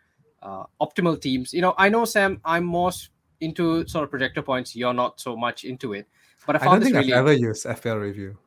[0.41, 1.53] uh, optimal teams.
[1.53, 2.91] You know, I know Sam, I'm more
[3.39, 4.75] into sort of projector points.
[4.75, 6.07] You're not so much into it,
[6.45, 7.13] but I found I don't this think really.
[7.13, 8.37] I've ever used FPL review.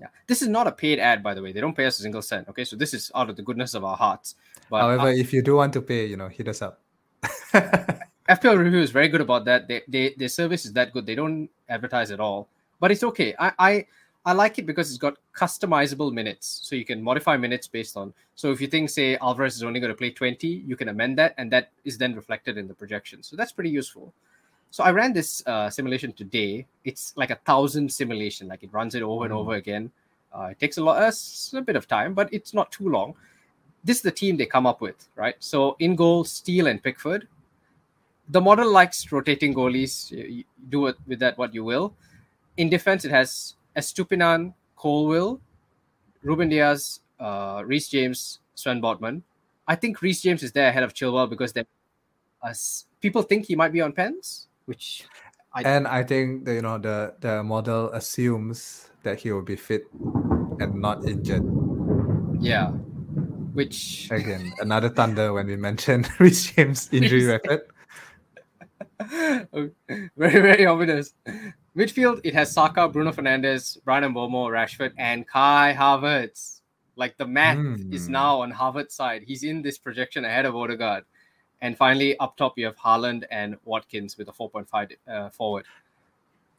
[0.00, 1.52] Yeah, this is not a paid ad, by the way.
[1.52, 2.48] They don't pay us a single cent.
[2.48, 4.36] Okay, so this is out of the goodness of our hearts.
[4.70, 6.80] But uh, However, if you do want to pay, you know, hit us up.
[8.28, 9.68] FPL review is very good about that.
[9.68, 11.06] They, they their service is that good.
[11.06, 12.46] They don't advertise at all,
[12.78, 13.34] but it's okay.
[13.38, 13.86] I I,
[14.26, 18.12] I like it because it's got customizable minutes, so you can modify minutes based on.
[18.34, 21.16] So if you think, say, Alvarez is only going to play twenty, you can amend
[21.18, 23.22] that, and that is then reflected in the projection.
[23.22, 24.12] So that's pretty useful.
[24.70, 26.66] So I ran this uh, simulation today.
[26.84, 28.48] It's like a thousand simulation.
[28.48, 29.38] Like it runs it over and Mm.
[29.38, 29.90] over again.
[30.34, 31.10] Uh, it takes a lot, uh,
[31.56, 33.14] a bit of time, but it's not too long.
[33.82, 35.36] This is the team they come up with, right?
[35.38, 37.26] So in goal, Steele and Pickford
[38.28, 40.10] the model likes rotating goalies.
[40.10, 41.94] You, do it with that what you will.
[42.56, 45.40] In defense, it has Estupinan, Colwill,
[46.24, 49.22] Rúben Dias, uh, Reece James, Sven Botman.
[49.66, 51.64] I think Reece James is there ahead of Chilwell because they,
[52.42, 52.52] uh,
[53.00, 55.04] people think he might be on pens, which
[55.54, 59.56] I- and I think the, you know the the model assumes that he will be
[59.56, 59.86] fit
[60.60, 61.42] and not injured.
[62.40, 62.68] yeah,
[63.54, 67.62] which Again, another thunder when we mentioned Rich James' injury record.
[69.00, 69.72] Very
[70.16, 71.14] very ominous.
[71.76, 76.60] Midfield, it has Saka, Bruno Fernandes, Bryan Mbeumo, Rashford, and Kai Havertz.
[76.96, 77.58] Like the math
[77.92, 78.12] is Hmm.
[78.12, 79.22] now on Havertz's side.
[79.26, 81.04] He's in this projection ahead of Odegaard.
[81.60, 85.64] And finally, up top, you have Haaland and Watkins with a 4.5 uh, forward.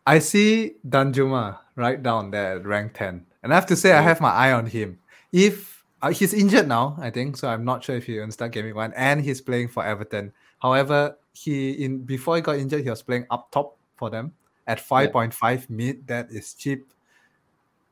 [0.07, 3.25] I see Danjuma right down there at rank 10.
[3.43, 4.03] And I have to say, I Oh.
[4.03, 4.99] have my eye on him.
[5.31, 8.51] If uh, he's injured now, I think, so I'm not sure if he will start
[8.53, 10.31] gaming one, and he's playing for Everton.
[10.61, 14.33] However, he in before he got injured, he was playing up top for them
[14.67, 16.07] at 5.5 mid.
[16.07, 16.87] That is cheap.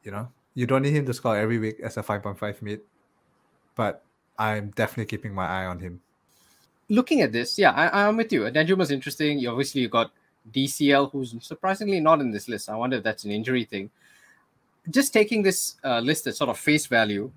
[0.03, 2.81] You know, you don't need him to score every week as a 5.5 mid,
[3.75, 4.03] but
[4.37, 6.01] I'm definitely keeping my eye on him.
[6.89, 8.41] Looking at this, yeah, I, I'm with you.
[8.43, 9.39] Danjuma's interesting.
[9.39, 10.11] You obviously you got
[10.53, 12.69] DCL, who's surprisingly not in this list.
[12.69, 13.89] I wonder if that's an injury thing.
[14.89, 17.29] Just taking this uh, list at sort of face value,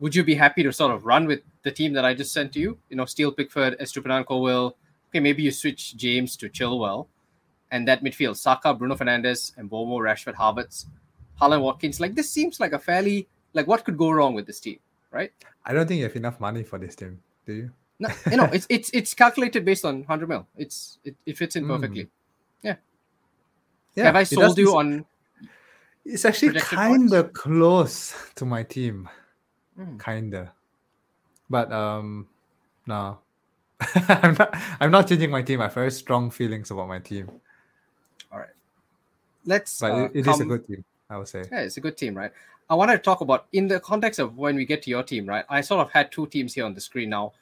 [0.00, 2.52] would you be happy to sort of run with the team that I just sent
[2.54, 2.76] to you?
[2.90, 4.74] You know, Steele, Pickford, Estupinan, Colwill.
[5.08, 7.06] Okay, maybe you switch James to Chilwell,
[7.70, 10.86] and that midfield: Saka, Bruno Fernandes, Mbeumo, Rashford, Havertz,
[11.40, 12.00] Haaland, Watkins.
[12.00, 14.78] Like this seems like a fairly like what could go wrong with this team,
[15.10, 15.32] right?
[15.64, 17.70] I don't think you have enough money for this team, do you?
[17.98, 20.46] No, you know, it's it's it's calculated based on hundred mil.
[20.56, 21.68] It's it, it fits in Mm.
[21.68, 22.08] perfectly.
[22.62, 25.04] Yeah, Have I sold you on?
[26.04, 29.08] It's actually kind of close to my team.
[29.78, 29.96] Hmm.
[29.98, 30.52] kinda
[31.48, 32.26] but um
[32.86, 33.18] no
[34.08, 37.30] i'm not i'm not changing my team i have very strong feelings about my team
[38.32, 38.48] All right,
[39.44, 39.80] let's.
[39.80, 41.96] but uh, it- it is a good team i would say Yeah, it's a good
[41.96, 42.32] team, right?
[42.70, 45.24] I wanted to talk about in the context of when we get to your team,
[45.26, 45.44] right?
[45.48, 47.32] I sort of had two teams here on the screen now,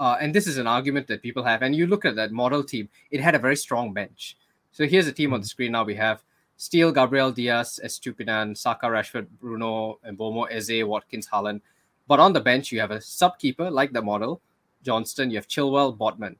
[0.00, 1.62] uh, and this is an argument that people have.
[1.62, 4.36] And you look at that model team; it had a very strong bench.
[4.72, 5.84] So here's a team on the screen now.
[5.84, 6.24] We have
[6.56, 11.60] Steele, Gabriel Diaz, Estupinan, Saka, Rashford, Bruno, Mbeumo, Eze, Watkins, Haaland.
[12.08, 14.40] But on the bench, you have a sub keeper like the model,
[14.84, 15.30] Johnstone.
[15.30, 16.36] You have Chilwell, Botman.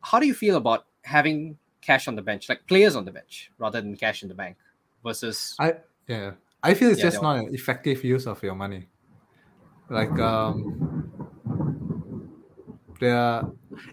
[0.00, 3.50] How do you feel about having cash on the bench, like players on the bench,
[3.58, 4.56] rather than cash in the bank,
[5.02, 5.74] versus i
[6.06, 6.32] yeah.
[6.62, 8.88] I feel it's Yeah, just not an effective use of your money.
[9.90, 11.10] Like um
[13.00, 13.42] there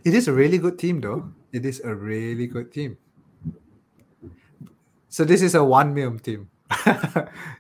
[0.06, 1.32] it is a really good team though.
[1.52, 2.98] It is a really good team.
[5.10, 6.50] So this is a one million team.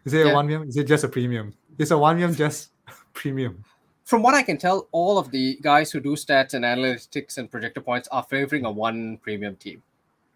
[0.05, 0.31] Is it Yeah.
[0.31, 1.53] a one million is it just a premium?
[1.77, 2.71] It's a one million just
[3.13, 3.65] premium
[4.11, 7.49] from what I can tell, all of the guys who do stats and analytics and
[7.49, 9.81] projector points are favoring a one premium team.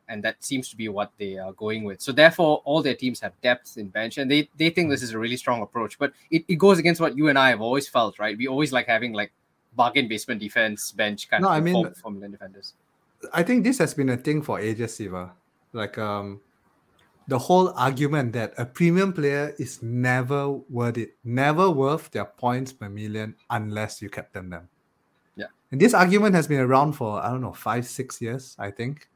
[0.08, 2.00] And that seems to be what they are going with.
[2.02, 5.12] So therefore, all their teams have depth in bench and they, they think this is
[5.12, 6.00] a really strong approach.
[6.00, 8.38] But it, it goes against what you and I have always felt, right?
[8.38, 9.34] We always like having like
[9.76, 12.74] bargain basement defense bench kind No, of I mean- form, formula defenders.
[13.34, 15.34] I think this has been a thing for ages, Siva.
[15.74, 16.40] Like um,
[17.28, 22.72] the whole argument that a premium player is never worth it, never worth their points
[22.72, 24.70] per million unless you captain them.
[25.36, 25.48] Yeah.
[25.72, 29.10] And this argument has been around for I don't know five, six years, I think,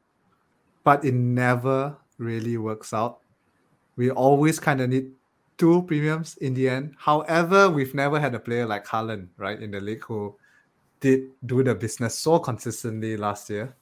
[0.82, 3.20] but it never really works out.
[3.96, 5.12] We always kind of need
[5.56, 6.94] two premiums in the end.
[6.98, 10.34] However, we've never had a player like Haaland, right, in the league who
[11.00, 13.74] did do the business so consistently last year.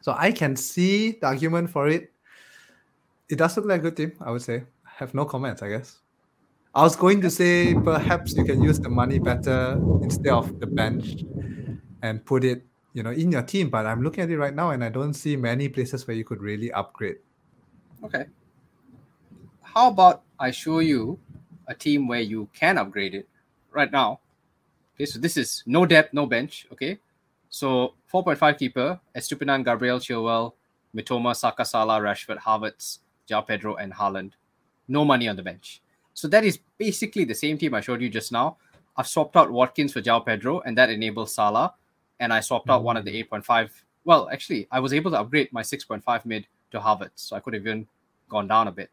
[0.00, 2.11] So I can see the argument for it.
[3.32, 4.64] It does look like a good team, I would say.
[4.84, 6.00] I have no comments, I guess.
[6.74, 10.66] I was going to say perhaps you can use the money better instead of the
[10.66, 11.24] bench
[12.02, 13.70] and put it, you know, in your team.
[13.70, 16.24] But I'm looking at it right now and I don't see many places where you
[16.24, 17.20] could really upgrade.
[18.04, 18.26] Okay.
[19.62, 21.18] How about I show you
[21.68, 23.26] a team where you can upgrade it
[23.70, 24.20] right now?
[24.94, 26.66] Okay, so this is no depth, no bench.
[26.70, 26.98] Okay,
[27.48, 30.52] so 4.5 keeper, Estupinan, Gabriel, Chilwell,
[30.94, 34.32] Mitoma, Saka, Salah, Rashford, Havertz, João Pedro, and Haaland.
[34.88, 35.80] No money on the bench.
[36.14, 38.56] So that is basically the same team I showed you just now.
[38.96, 41.74] I've swapped out Watkins for João Pedro, and that enables Salah.
[42.20, 43.28] And I swapped out one of the mm.
[43.28, 43.70] 8.5.
[44.04, 47.54] Well, actually, I was able to upgrade my 6.5 mid to Havertz, so I could
[47.54, 47.86] have even
[48.28, 48.90] gone down a bit.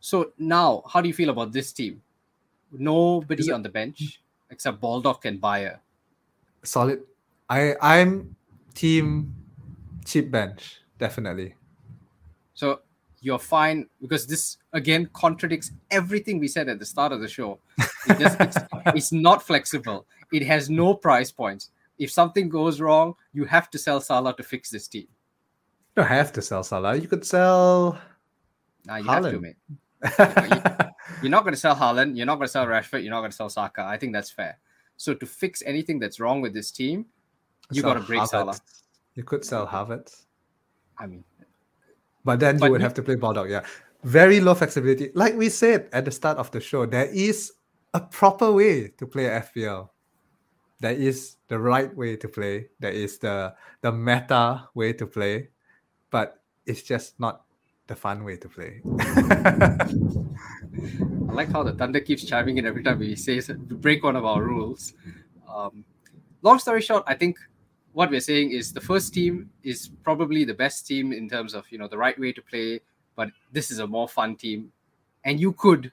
[0.00, 2.02] So now, how do you feel about this team?
[2.70, 4.20] Nobody on the bench
[4.50, 5.80] except Baldock and Beyer.
[6.62, 7.02] Solid.
[7.48, 8.36] I I'm
[8.74, 9.34] team
[10.04, 11.54] cheap bench, definitely.
[12.54, 12.80] So
[13.20, 17.58] you're fine because this again contradicts everything we said at the start of the show.
[18.08, 18.56] It just, it's,
[18.86, 20.06] it's not flexible.
[20.32, 21.70] It has no price points.
[21.98, 25.08] If something goes wrong, you have to sell Salah to fix this team.
[25.96, 26.96] You don't have to sell Salah.
[26.96, 27.98] You could sell
[28.86, 29.56] Now you have to, mate.
[31.22, 32.16] You're not going to sell Haaland.
[32.16, 33.02] You're not going to sell Rashford.
[33.02, 33.82] You're not going to sell Saka.
[33.82, 34.58] I think that's fair.
[34.96, 37.06] So to fix anything that's wrong with this team,
[37.72, 38.58] you got to break Salah.
[39.14, 40.26] You could sell Havertz.
[40.98, 41.24] I mean,
[42.28, 43.48] But then But you would have to play Baldock.
[43.48, 43.64] Yeah.
[44.04, 45.10] Very low flexibility.
[45.14, 47.52] Like we said at the start of the show, there is
[47.94, 49.88] a proper way to play FPL.
[50.78, 52.68] There is the right way to play.
[52.80, 55.48] There is the the meta way to play,
[56.10, 57.46] but it's just not
[57.86, 58.82] the fun way to play.
[59.00, 59.88] I
[61.32, 64.42] like how the thunder keeps chiming in every time we say break one of our
[64.42, 64.92] rules.
[65.48, 65.82] Um,
[66.42, 67.38] long story short, I think
[67.98, 71.64] what we're saying is the first team is probably the best team in terms of
[71.68, 72.80] you know the right way to play,
[73.16, 74.70] but this is a more fun team,
[75.24, 75.90] and you could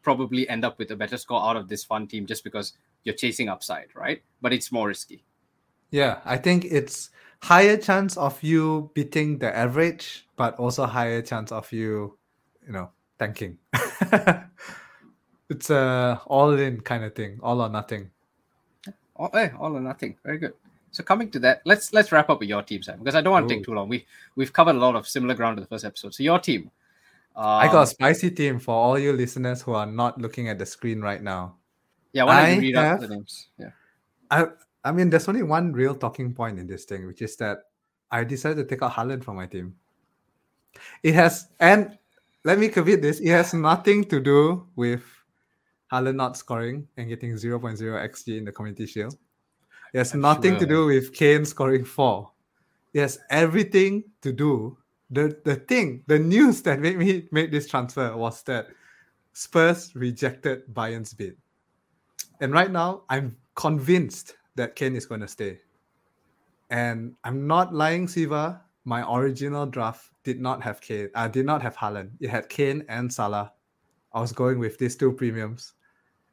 [0.00, 3.16] probably end up with a better score out of this fun team just because you're
[3.16, 4.22] chasing upside, right?
[4.40, 5.24] But it's more risky.
[5.90, 7.10] yeah, I think it's
[7.42, 12.16] higher chance of you beating the average, but also higher chance of you,
[12.64, 13.58] you know, tanking.
[15.50, 18.12] it's a all in kind of thing, all or nothing.
[19.16, 20.16] All, eh, all or nothing.
[20.22, 20.54] Very good.
[21.00, 23.32] So coming to that, let's let's wrap up with your team, Sam, because I don't
[23.32, 23.56] want to Ooh.
[23.56, 23.88] take too long.
[23.88, 24.04] We
[24.36, 26.12] we've covered a lot of similar ground in the first episode.
[26.14, 26.70] So your team.
[27.34, 30.58] I got Um, a spicy team for all you listeners who are not looking at
[30.58, 31.56] the screen right now.
[32.12, 33.48] Yeah, why don't I you read out have- the names?
[33.56, 33.70] Yeah.
[34.30, 34.46] I
[34.84, 37.70] I mean, there's only one real talking point in this thing, which is that
[38.10, 39.76] I decided to take out Haaland from my team.
[41.02, 41.96] It has, and
[42.44, 45.02] let me commit this, it has nothing to do with
[45.92, 49.16] Haaland not scoring and getting 0.0 XG in the community shield.
[49.92, 52.30] It has I'm nothing to do with Kane scoring four.
[52.92, 54.76] It has everything to do.
[55.10, 58.68] The, the thing, the news that made me make this transfer was that
[59.32, 61.36] Spurs rejected Bayern's bid.
[62.40, 65.58] And right now, I'm convinced that Kane is going to stay.
[66.70, 68.62] And I'm not lying, Siva.
[68.84, 71.10] My original draft did not have Kane.
[71.14, 72.10] I did not have Haaland.
[72.20, 73.52] It had Kane and Salah.
[74.12, 75.74] I was going with these two premiums.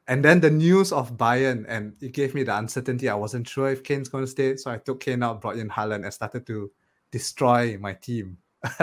[0.08, 3.10] And then the news of Bayern, and it gave me the uncertainty.
[3.10, 4.56] I wasn't sure if Kane's going to stay.
[4.56, 6.70] So I took Kane out, brought in Haaland, and started to
[7.10, 8.38] destroy my team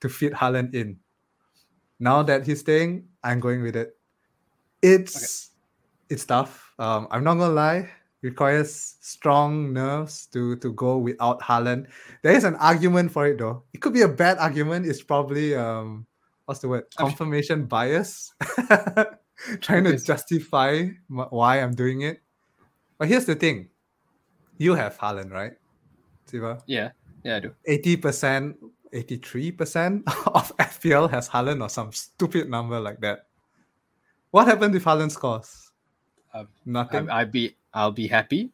[0.00, 0.98] to fit Haaland in.
[1.98, 3.94] Now that he's staying, I'm going with it.
[4.80, 5.50] It's
[6.08, 6.72] it's tough.
[6.78, 7.90] Um, I'm not gonna lie.
[8.22, 11.88] Requires strong nerves to to go without Haaland.
[12.22, 13.64] There is an argument for it though.
[13.74, 14.86] It could be a bad argument.
[14.86, 16.06] It's probably um,
[16.46, 16.84] what's the word?
[16.96, 18.32] Confirmation bias.
[19.60, 22.22] Trying to justify why I'm doing it.
[22.98, 23.68] But here's the thing.
[24.58, 25.52] You have Haaland, right?
[26.26, 26.62] Siva?
[26.66, 26.90] Yeah,
[27.24, 27.54] yeah, I do.
[27.66, 28.54] 80%,
[28.92, 30.02] 83%
[30.34, 33.26] of FPL has Haaland or some stupid number like that.
[34.30, 35.72] What happened if Haaland scores?
[36.34, 37.10] Um, Nothing.
[37.10, 38.52] I, I'd be I'll be happy.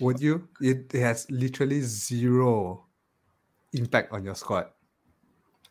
[0.00, 0.48] Would you?
[0.60, 2.84] It, it has literally zero
[3.72, 4.66] impact on your squad.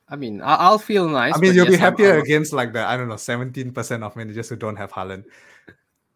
[0.09, 1.35] I mean, I, I'll feel nice.
[1.35, 4.03] I mean, you'll be yes, I'm- happier I'm- against like the, I don't know, 17%
[4.03, 5.25] of managers who don't have Haaland.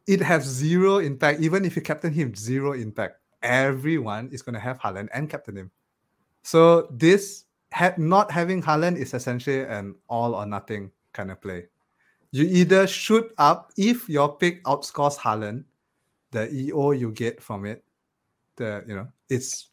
[0.08, 1.42] it has zero impact.
[1.42, 3.18] Even if you captain him, zero impact.
[3.44, 5.72] Everyone is going to have Haaland and captain him.
[6.44, 11.66] So this ha- not having Haaland is essentially an all or nothing kind of play.
[12.32, 15.66] You either shoot up if your pick outscores Haaland,
[16.32, 17.84] the EO you get from it,
[18.56, 19.68] the you know it's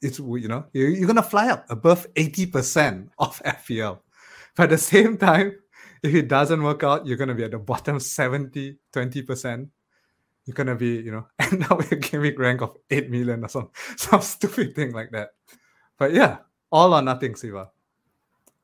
[0.00, 4.00] it's, you know you're, you're gonna fly up above 80% of FPL.
[4.56, 5.52] But at the same time,
[6.02, 9.68] if it doesn't work out, you're gonna be at the bottom 70, 20%.
[10.44, 13.48] You're gonna be, you know, end up with a gaming rank of 8 million or
[13.48, 15.30] some some stupid thing like that.
[15.98, 16.38] But yeah,
[16.70, 17.70] all or nothing, Siva.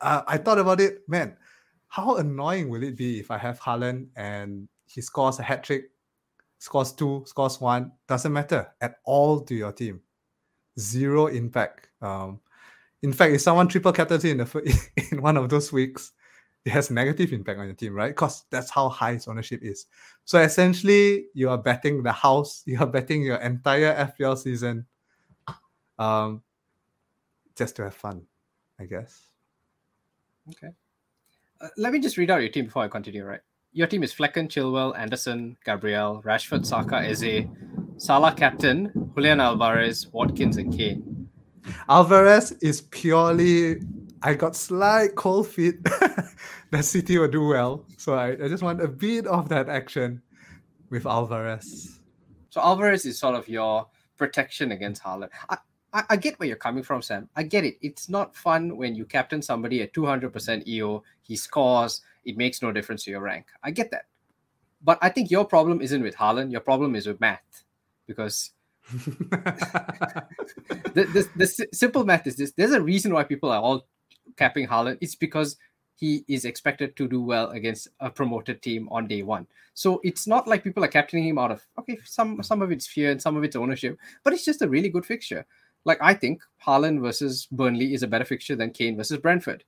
[0.01, 1.37] Uh, I thought about it, man.
[1.89, 5.91] How annoying will it be if I have Haaland and he scores a hat trick,
[6.59, 10.01] scores two, scores one, doesn't matter at all to your team.
[10.79, 11.89] Zero impact.
[12.03, 12.41] Um,
[13.03, 14.81] in fact, if someone triple captains in the
[15.12, 16.12] in one of those weeks,
[16.64, 18.09] it has negative impact on your team, right?
[18.09, 19.87] Because that's how high its ownership is.
[20.25, 24.87] So essentially, you are betting the house, you are betting your entire FPL season,
[25.99, 26.43] um,
[27.55, 28.22] just to have fun,
[28.81, 29.29] I guess.
[30.51, 30.72] Okay.
[31.61, 33.41] Uh, let me just read out your team before I continue, right?
[33.72, 37.47] Your team is Flekken, Chilwell, Andersen, Gabriel, Rashford, Saka, Eze,
[37.97, 41.28] Salah captain, Julian Alvarez, Watkins, and Kane.
[41.88, 43.80] Alvarez is purely
[44.22, 45.84] I got slight cold feet
[46.70, 47.84] that City will do well.
[47.99, 50.22] So I, I just want a bit of that action
[50.88, 52.01] with Alvarez.
[52.49, 53.86] So Alvarez is sort of your
[54.16, 55.28] protection against Haaland.
[55.51, 55.59] I,
[55.92, 57.28] I, I get where you're coming from, Sam.
[57.36, 57.76] I get it.
[57.82, 62.72] It's not fun when you captain somebody at 200% EO, he scores, it makes no
[62.72, 63.47] difference to your rank.
[63.62, 64.07] I get that.
[64.82, 67.64] But I think your problem isn't with Haaland, your problem is with math.
[68.07, 68.51] Because
[68.93, 70.29] the,
[70.95, 73.87] the, the simple math is this there's a reason why people are all
[74.37, 74.99] capping Haaland.
[75.01, 75.57] It's because
[75.97, 79.47] he is expected to do well against a promoted team on day one.
[79.75, 82.87] So it's not like people are captaining him out of okay, some some of it's
[82.87, 85.47] fear and some of it's ownership, but it's just a really good fixture.
[85.85, 89.65] Like I think Haaland versus Burnley is a better fixture than Kane versus Brentford.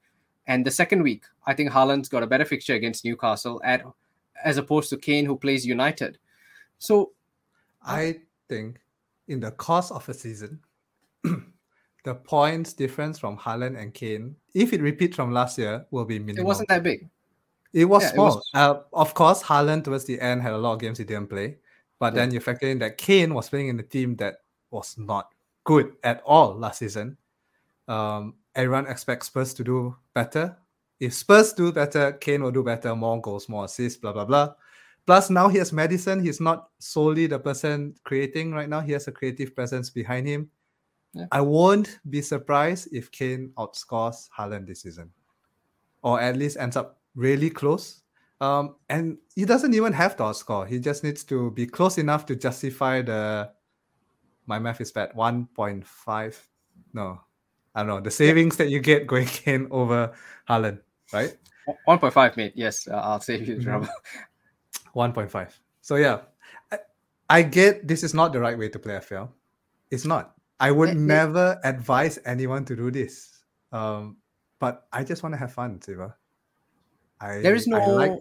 [0.46, 3.82] And the second week, I think Haaland's got a better fixture against Newcastle at
[4.44, 6.18] as opposed to Kane who plays United.
[6.78, 7.12] So
[7.82, 8.78] I think
[9.28, 10.60] in the course of a season,
[12.04, 16.18] the points difference from Haaland and Kane, if it repeats from last year, will be
[16.18, 16.42] minimal.
[16.42, 17.08] it wasn't that big.
[17.72, 18.26] It was Yeah, it small.
[18.36, 21.28] was- Uh, of course, Haaland towards the end had a lot of games he didn't
[21.28, 21.58] play,
[21.98, 22.20] but Yeah.
[22.20, 25.32] then you factor in that Kane was playing in a team that was not
[25.64, 27.16] good at all last season.
[27.88, 30.56] Um, everyone expects Spurs to do better.
[31.00, 34.54] If Spurs do better, Kane will do better, more goals, more assists, blah blah blah.
[35.06, 36.20] Plus, now he has Maddison.
[36.20, 38.80] He's not solely the person creating right now.
[38.80, 40.50] He has a creative presence behind him.
[41.14, 41.26] Yeah.
[41.32, 45.10] I won't be surprised if Kane outscores Haaland this season,
[46.02, 48.02] or at least ends up really close.
[48.40, 50.66] Um, and he doesn't even have to outscore.
[50.66, 53.50] He just needs to be close enough to justify the.
[54.46, 55.14] My math is bad.
[55.14, 56.36] One point five.
[56.92, 57.20] No,
[57.74, 60.12] I don't know the savings that you get going Kane over
[60.50, 60.80] Haaland,
[61.12, 61.36] right?
[61.88, 62.52] 1.5, mate.
[62.54, 63.64] Yes, uh, I'll save you the Mhm.
[63.64, 63.88] trouble.
[64.96, 65.52] 1.5.
[65.82, 66.22] So yeah,
[66.72, 66.78] I,
[67.28, 69.28] I get this is not the right way to play FPL.
[69.90, 70.34] It's not.
[70.58, 70.94] I would eh.
[70.94, 73.44] never advise anyone to do this.
[73.70, 74.16] Um,
[74.58, 76.16] but I just want to have fun, Siva.
[77.20, 77.76] I There is no.
[77.76, 78.12] I like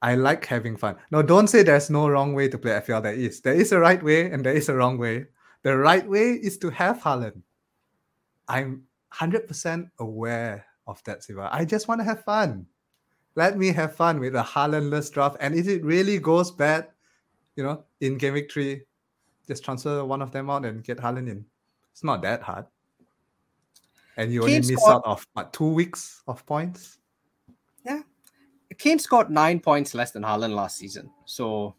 [0.00, 0.96] I like having fun.
[1.10, 3.02] No, don't say there's no wrong way to play FPL.
[3.02, 3.40] There is.
[3.40, 5.26] There is a right way and there is a wrong way.
[5.62, 7.40] The right way is to have Haaland.
[8.46, 11.48] I'm 100% aware of that, Siva.
[11.50, 12.66] I just want to have fun.
[13.36, 15.36] Let me have fun with a Haalandless draft.
[15.40, 16.88] And if it really goes bad,
[17.56, 18.82] you know, in game week three,
[19.46, 21.44] just transfer one of them out and get Haaland in.
[21.92, 22.66] It's not that hard.
[24.16, 26.98] And you only miss scored- out of what, two weeks of points?
[27.84, 28.02] Yeah.
[28.78, 31.10] Kane scored nine points less than Haaland last season.
[31.24, 31.74] So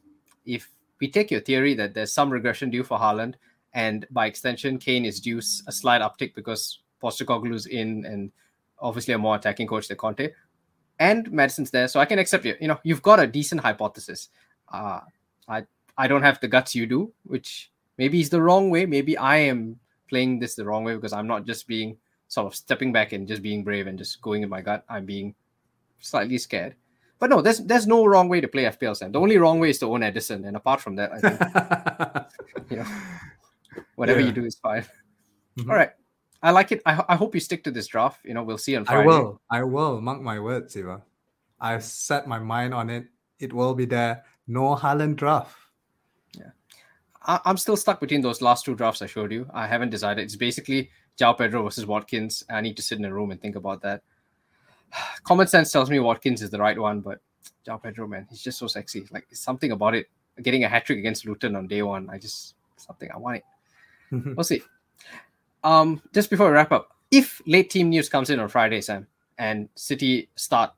[0.46, 3.36] if we take your theory that there's some regression due for Haaland,
[3.74, 8.32] and by extension, Kane is due a slight uptick because Postecoglou's in and
[8.80, 10.30] obviously a more attacking coach than Conte,
[11.00, 12.56] and Maddison's there, so I can accept you.
[12.60, 14.30] You know, you've got a decent hypothesis.
[14.72, 15.02] Uh,
[15.48, 15.66] I
[15.98, 18.86] I don't have the guts you do, which maybe is the wrong way.
[18.86, 19.80] Maybe I am
[20.10, 23.28] playing this the wrong way because I'm not just being sort of stepping back and
[23.28, 24.84] just being brave and just going in my gut.
[24.90, 25.36] I'm being
[26.00, 26.76] slightly scared.
[27.20, 29.12] But no, there's there's no wrong way to play FPL, Sam.
[29.12, 31.40] The only wrong way is to own Edison, and apart from that, I think
[32.72, 32.86] you know
[33.96, 34.28] whatever Yeah.
[34.28, 34.86] you do is fine.
[35.58, 35.70] Mhm.
[35.70, 35.92] All right,
[36.46, 36.82] I like it.
[36.86, 38.24] I, I hope you stick to this draft.
[38.24, 39.02] You know, we'll see on Friday.
[39.02, 39.42] I will.
[39.50, 40.00] I will.
[40.00, 41.02] Mark my words, Siva.
[41.60, 43.08] I've set my mind on it.
[43.40, 44.24] It will be there.
[44.48, 45.58] No Haaland draft.
[47.26, 49.50] I, I'm still stuck between those last two drafts I showed you.
[49.54, 50.24] I haven't decided.
[50.24, 52.44] It's basically João Pedro versus Watkins.
[52.48, 54.04] I need to sit in a room and think about that.
[55.24, 57.22] Common sense tells me Watkins is the right one, but
[57.68, 59.08] João Pedro, man, he's just so sexy.
[59.12, 60.08] Like something about it.
[60.42, 63.44] Getting a hat trick against Luton on day one, I just something I want it.
[64.36, 64.62] We'll see.
[65.66, 69.08] Um, just before we wrap up, if late team news comes in on Friday, Sam,
[69.40, 70.72] and City start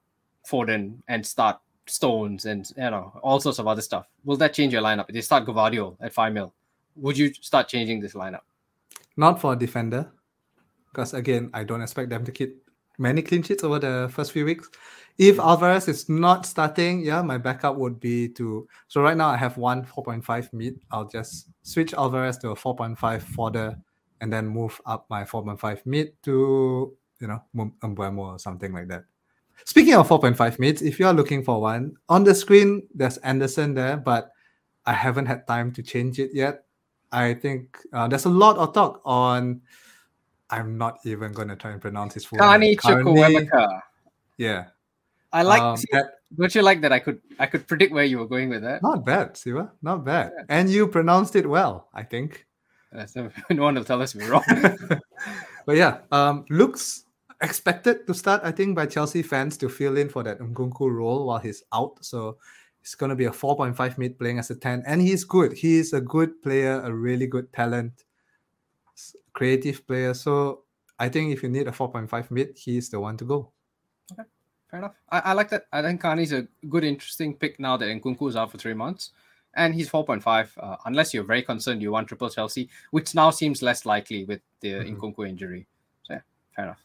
[0.49, 4.71] Foden and start Stones and you know all sorts of other stuff, will that change
[4.71, 5.05] your lineup?
[5.09, 6.53] If they start Gvardiol at five mil,
[6.95, 8.41] would you start changing this lineup?
[9.17, 10.09] Not for a defender,
[10.91, 12.63] because again, I don't expect them to keep
[12.97, 14.69] many clean sheets over the first few weeks.
[15.17, 18.67] If Alvarez is not starting, yeah, my backup would be to.
[18.87, 20.79] So right now I have one 4.5 mid.
[20.91, 23.77] I'll just switch Alvarez to a 4.5 fodder
[24.21, 29.05] and then move up my 4.5 mid to, you know, Mbeumo or something like that.
[29.65, 33.97] Speaking of 4.5 mids, if you're looking for one, on the screen there's Anderson there,
[33.97, 34.31] but
[34.85, 36.63] I haven't had time to change it yet.
[37.11, 39.61] I think uh, there's a lot of talk on.
[40.49, 42.77] I'm not even going to try and pronounce his full Carney name.
[42.77, 43.81] Chukwuemeka.
[44.37, 44.65] Yeah.
[45.33, 45.61] I like.
[45.61, 46.91] Um, see, that- don't you like that?
[46.91, 48.83] I could I could predict where you were going with that.
[48.83, 49.71] not bad, Siva.
[49.81, 50.33] Not bad.
[50.49, 52.46] And you pronounced it well, I think.
[52.91, 54.43] That's no, no one will tell us we're wrong.
[55.65, 57.05] but yeah, um, looks
[57.41, 61.27] expected to start, I think, by Chelsea fans to fill in for that Nkunku role
[61.27, 62.03] while he's out.
[62.03, 62.37] So
[62.81, 64.83] it's going to be a 4.5 mid playing as a 10.
[64.87, 65.53] And he's good.
[65.53, 68.05] He's a good player, a really good talent,
[69.33, 70.13] creative player.
[70.13, 70.63] So
[70.99, 73.51] I think if you need a 4.5 mid, he's the one to go.
[74.13, 74.23] Okay,
[74.71, 74.95] fair enough.
[75.09, 75.65] I, I like that.
[75.71, 79.11] I think Carney's a good, interesting pick now that Nkunku is out for three months.
[79.57, 83.61] And he's 4.5, uh, unless you're very concerned you want triple Chelsea, which now seems
[83.61, 84.97] less likely with the Mhm.
[84.97, 85.67] Nkunku injury.
[86.03, 86.21] So, yeah,
[86.55, 86.83] fair enough.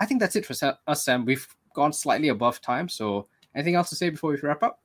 [0.00, 0.54] I think that's it for
[0.86, 1.24] us, Sam.
[1.24, 2.88] We've gone slightly above time.
[2.88, 4.80] So, anything else to say before we wrap up?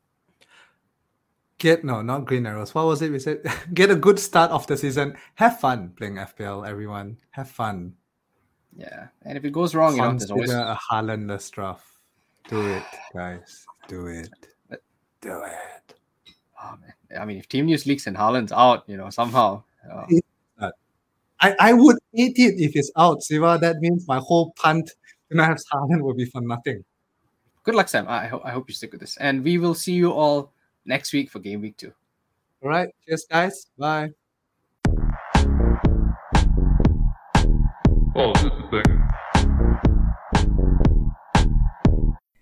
[1.57, 2.75] Get no, not green arrows.
[2.75, 3.41] What was it we said?
[3.73, 5.17] Get a good start of the season.
[5.35, 7.17] Have fun playing FPL, everyone.
[7.31, 7.95] Have fun.
[8.75, 9.07] Yeah.
[9.23, 10.77] And if it goes wrong, you know, there's Consider always.
[10.77, 11.87] a Haalandless draft.
[12.49, 13.65] Do it, guys.
[13.87, 14.29] Do it.
[15.21, 15.95] Do it.
[16.65, 17.21] Oh, man.
[17.21, 19.63] I mean, if team news leaks and Haaland's out, you know, somehow.
[19.91, 20.05] uh,
[21.41, 23.59] I, I would hate it if it's out, Siva.
[23.61, 24.89] That means my whole punt
[25.29, 26.83] to not have Haaland will be for nothing.
[27.63, 28.07] good luck, Sam.
[28.07, 29.17] I, ho- I hope you stick with this.
[29.17, 30.53] And we will see you all
[30.85, 31.91] next week for game week two.
[32.63, 32.89] All right.
[33.05, 33.67] Cheers, guys.
[33.77, 34.11] Bye.
[38.17, 39.04] Oh, this is the thing.